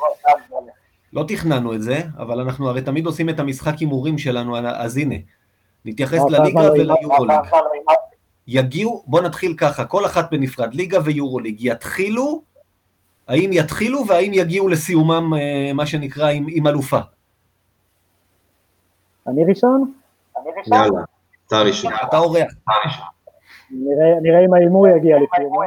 לא 1.13 1.25
תכננו 1.29 1.75
את 1.75 1.83
זה, 1.83 2.01
אבל 2.19 2.41
אנחנו 2.41 2.69
הרי 2.69 2.83
תמיד 2.83 3.07
עושים 3.07 3.29
את 3.29 3.41
המשחק 3.41 3.79
הימורים 3.79 4.19
שלנו, 4.19 4.57
אז 4.59 4.97
הנה, 4.97 5.15
נתייחס 5.85 6.21
לליגה 6.31 6.73
וליורוליג. 6.73 7.37
יגיעו, 8.47 9.03
בוא 9.07 9.21
נתחיל 9.21 9.55
ככה, 9.57 9.85
כל 9.85 10.07
אחת 10.07 10.31
בנפרד, 10.31 10.75
ליגה 10.75 10.99
ויורוליג, 11.05 11.57
יתחילו, 11.59 12.43
האם 13.29 13.51
יתחילו 13.53 14.07
והאם 14.07 14.31
יגיעו 14.35 14.69
לסיומם, 14.69 15.33
מה 15.75 15.87
שנקרא, 15.87 16.31
עם, 16.31 16.47
עם 16.49 16.67
אלופה? 16.67 16.99
אני 19.27 19.45
ראשון? 19.45 19.93
יאללה, 20.67 21.01
אתה 21.47 21.61
ראשון. 21.61 21.93
אתה 22.09 22.19
אורח. 22.19 22.53
נראה 24.23 24.45
אם 24.47 24.55
ההימור 24.55 24.89
יגיע 24.89 25.17
לסיומו. 25.17 25.63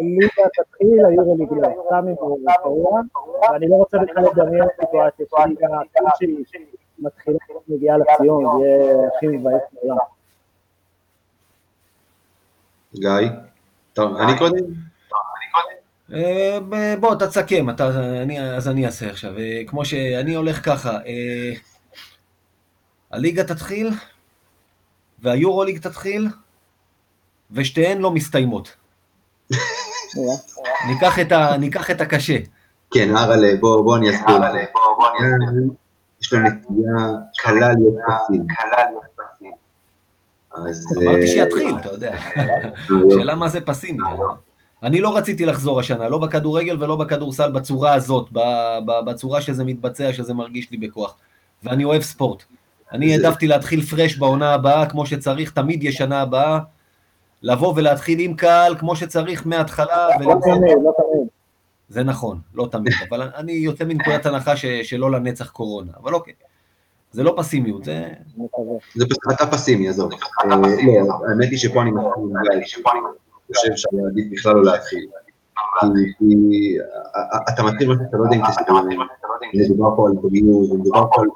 ליגה 0.00 0.48
תתחיל, 0.54 1.06
היורוליג 1.06 1.48
לא, 1.52 1.68
סתם 1.86 2.08
אם 2.08 2.14
הוא 2.18 2.38
קרוע, 2.62 3.00
ואני 3.52 3.68
לא 3.68 3.74
רוצה 3.74 3.98
בכלל 3.98 4.24
לדמיין 4.24 4.68
סיטואציה 4.80 5.26
שליגה 5.30 5.68
כלשהי 5.96 6.66
מתחילה, 6.98 7.38
מגיעה 7.68 7.96
לציון, 7.98 8.44
זה 8.60 8.66
יהיה 8.66 9.08
הכי 9.16 9.26
מבאס 9.26 9.62
בעולם. 9.72 9.96
גיא? 12.94 13.28
טוב, 13.92 14.16
אני 14.16 14.38
קודם? 14.38 14.64
אה, 16.12 16.58
בוא, 17.00 17.12
אתה 17.12 17.26
תסכם, 17.26 17.66
אז 18.54 18.68
אני 18.68 18.86
אעשה 18.86 19.10
עכשיו. 19.10 19.38
אה, 19.38 19.62
כמו 19.66 19.84
שאני 19.84 20.34
הולך 20.34 20.64
ככה, 20.64 20.90
אה, 20.90 21.52
הליגה 23.10 23.44
תתחיל, 23.44 23.90
והיורוליג 25.18 25.78
תתחיל, 25.78 26.28
ושתיהן 27.52 27.98
לא 27.98 28.10
מסתיימות. 28.10 28.76
ניקח 30.88 31.18
את, 31.18 31.32
ה, 31.32 31.56
ניקח 31.56 31.90
את 31.90 32.00
הקשה. 32.00 32.38
כן, 32.90 33.16
אראלה, 33.16 33.56
בוא, 33.60 33.84
בוא 33.84 33.96
אני 33.96 34.10
אסביר. 34.10 34.36
יש 36.22 36.32
לו 36.32 36.38
נטייה 36.38 37.08
קלה 37.38 37.72
להיות 37.72 37.94
פסימי. 38.20 38.44
אז... 40.54 40.86
אמרתי 41.02 41.22
אה, 41.22 41.26
שיתחיל, 41.26 41.76
אתה 41.80 41.88
יודע. 41.88 42.16
שאלה 43.10 43.34
מה 43.34 43.48
זה 43.48 43.60
פסימי. 43.60 43.98
אני 44.82 45.00
לא 45.00 45.16
רציתי 45.16 45.46
לחזור 45.46 45.80
השנה, 45.80 46.08
לא 46.08 46.18
בכדורגל 46.18 46.82
ולא 46.82 46.96
בכדורסל 46.96 47.52
בצורה 47.52 47.94
הזאת, 47.94 48.28
בצורה 49.06 49.40
שזה 49.40 49.64
מתבצע, 49.64 50.12
שזה 50.12 50.34
מרגיש 50.34 50.70
לי 50.70 50.76
בכוח. 50.76 51.16
ואני 51.62 51.84
אוהב 51.84 52.02
ספורט. 52.02 52.42
אני 52.92 53.12
העדפתי 53.12 53.46
להתחיל 53.46 53.82
פרש 53.82 54.16
בעונה 54.16 54.54
הבאה, 54.54 54.86
כמו 54.86 55.06
שצריך, 55.06 55.50
תמיד 55.50 55.84
יש 55.84 55.94
שנה 55.94 56.20
הבאה. 56.20 56.58
לבוא 57.42 57.72
ולהתחיל 57.76 58.18
עם 58.20 58.34
קהל 58.34 58.78
כמו 58.78 58.96
שצריך 58.96 59.46
מההתחלה. 59.46 60.08
לא 60.20 60.34
תמיד, 60.42 60.76
לא 60.84 60.92
תמיד. 60.96 61.28
זה 61.88 62.02
נכון, 62.02 62.38
לא 62.54 62.68
תמיד, 62.70 62.92
אבל 63.08 63.22
אני 63.36 63.52
יוצא 63.52 63.84
מנקודת 63.84 64.26
הנחה 64.26 64.56
ש- 64.56 64.66
שלא 64.66 65.10
לנצח 65.10 65.50
קורונה, 65.50 65.92
אבל 66.02 66.14
אוקיי. 66.14 66.34
זה 67.12 67.22
לא 67.22 67.34
פסימיות, 67.36 67.84
זה... 67.84 68.08
אתה 69.32 69.46
פסימי, 69.46 69.88
עזוב. 69.88 70.12
אה, 70.12 70.46
לא, 70.56 70.56
האמת 71.28 71.50
היא 71.50 71.58
שפה 71.58 71.82
אני 71.82 71.90
מסכים 71.90 72.30
אני 72.52 72.64
חושב 73.54 73.70
שעדיף 73.76 74.32
בכלל 74.32 74.54
לא 74.54 74.64
להתחיל. 74.64 75.06
אתה 77.54 77.62
מתחיל 77.62 77.88
משהו 77.88 78.04
שאתה 78.04 78.16
לא 78.16 78.24
יודע 78.24 78.36
אם 78.36 78.42
תסתיים, 78.50 78.98
מדובר 79.54 79.96
פה 79.96 80.08
על 80.08 80.14
בריאות, 80.22 80.78
מדובר 80.78 81.04
פה 81.14 81.22
על... 81.22 81.28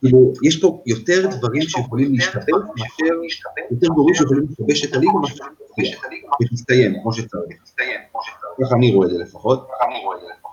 כאילו, 0.00 0.32
יש 0.42 0.60
פה 0.60 0.82
יותר 0.86 1.26
דברים 1.36 1.62
שיכולים 1.62 2.14
להשתפר, 2.14 2.52
מאשר 2.76 3.14
יותר 3.70 3.86
גורמים 3.86 4.14
שיכולים 4.14 4.46
לשבש 4.50 4.86
את 4.86 4.94
הליגה, 4.96 5.12
ותסתיים, 6.42 6.94
כמו 7.02 7.12
שצריך. 7.12 7.56
ככה 8.62 8.74
אני 8.76 8.94
רואה 8.94 9.06
את 9.06 9.12
זה 9.12 9.18
לפחות. 9.18 9.68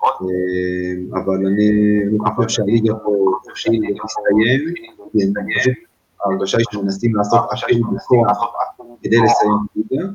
אה, 0.04 1.20
אבל 1.22 1.46
אני 1.46 2.18
חושב 2.36 2.48
שהליגה 2.48 2.94
פה 2.94 3.10
אני 3.68 4.00
חושב 4.00 5.70
ההרגשה 6.24 6.58
היא 6.58 6.66
שמנסים 6.72 7.16
לעשות 7.16 7.40
הכל 7.52 7.66
בכוח 7.94 8.54
כדי 9.02 9.16
לסיים 9.16 9.52
את 9.70 9.92
הליגה, 9.92 10.06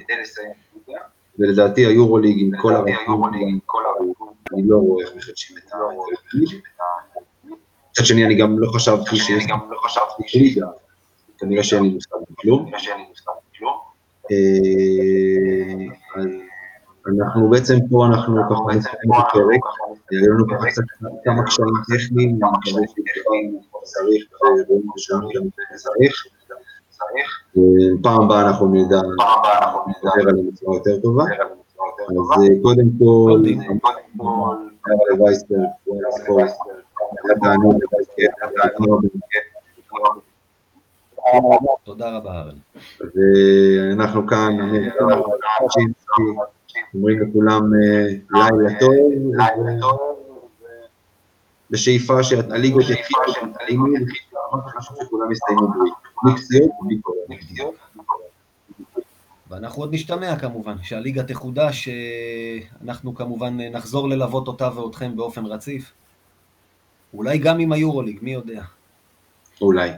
ולדעתי 1.40 1.86
היורוליג 1.86 2.36
עם 2.40 2.52
כל 2.56 2.76
הרעיון, 2.76 3.34
אני 4.54 4.64
לא 4.68 4.78
רואה 4.78 5.06
איך 5.06 5.16
מחדשים 5.16 5.58
את 5.58 5.72
הליגה. 5.74 6.58
מצד 7.92 8.06
שני, 8.06 8.26
אני 8.26 8.36
גם 8.36 8.60
לא 8.60 8.72
חשבתי 8.72 9.16
שיש 9.16 9.46
ליגה, 10.36 10.68
כנראה 11.38 11.64
שאין 11.64 11.84
לי 11.84 11.90
מושג 11.90 12.16
בכלום. 12.32 12.72
אה, 14.32 14.38
אנחנו 17.08 17.50
בעצם 17.50 17.76
פה, 17.90 18.06
אנחנו 18.06 18.42
ככה 18.50 18.78
נסיים 18.78 18.96
את 19.04 19.26
הפרק, 19.28 19.64
היו 20.12 20.34
לנו 20.34 20.46
ככה 20.48 20.68
קצת 20.68 20.84
כמה 21.24 21.46
קשיים 21.46 21.68
טכניים, 21.88 22.30
אני 22.30 22.38
מקווה 22.38 22.82
שהתגברנו 22.88 23.62
כמו 24.82 24.94
שצריך, 24.98 26.24
וביום 26.96 27.12
ראשון 27.12 27.12
גם 27.12 27.12
צריך. 27.14 27.42
אה, 27.58 28.02
פעם 28.04 28.22
הבאה 28.22 28.48
אנחנו 28.48 28.68
נדע. 28.68 29.02
לדבר 29.88 30.30
עליהם 30.30 30.48
בצורה 30.52 30.76
יותר 30.78 31.02
טובה. 31.02 31.24
אז 31.24 32.44
אה, 32.44 32.48
קודם 32.62 32.90
כל, 33.00 33.42
תודה 41.84 42.18
רבה, 42.18 42.32
ארן. 42.32 42.56
ואנחנו 43.00 44.28
כאן, 44.28 44.60
אמיר, 44.62 44.94
צ'ינסקי, 45.70 46.22
אומרים 46.96 47.20
לכולם 47.22 47.62
אה, 47.74 48.08
לילה 48.32 48.80
טוב, 49.80 50.25
בשאיפה 51.72 52.24
שהליגות 52.24 52.84
יתחילו, 52.90 53.22
חשוב 54.78 54.98
שכולם 55.04 55.32
יסתיימו 55.32 55.68
בלי 56.24 56.36
פציעות 56.36 56.72
ובלי 56.82 57.00
קורונה. 57.02 57.36
ואנחנו 59.50 59.82
עוד 59.82 59.94
נשתמע 59.94 60.40
כמובן, 60.40 60.76
שהליגה 60.82 61.24
תחודש, 61.24 61.88
אה, 61.88 62.58
אנחנו 62.84 63.16
כמובן 63.16 63.60
אה, 63.62 63.70
נחזור 63.70 64.10
ללוות 64.10 64.48
אותה 64.48 64.80
ואתכם 64.80 65.16
באופן 65.16 65.46
רציף. 65.46 65.92
אולי 67.14 67.38
גם 67.38 67.60
עם 67.60 67.72
היורוליג, 67.72 68.20
מי 68.22 68.34
יודע. 68.34 68.64
אולי. 69.62 69.90
אה, 69.90 69.96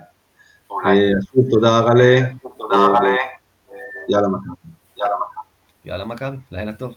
אז 1.17 1.25
שוב 1.33 1.45
תודה 1.49 1.79
אראלה, 1.79 2.27
יאללה 4.09 4.27
מכבי. 4.27 4.71
יאללה 5.85 6.05
מכבי, 6.05 6.37
לילה 6.51 6.73
טוב. 6.73 6.93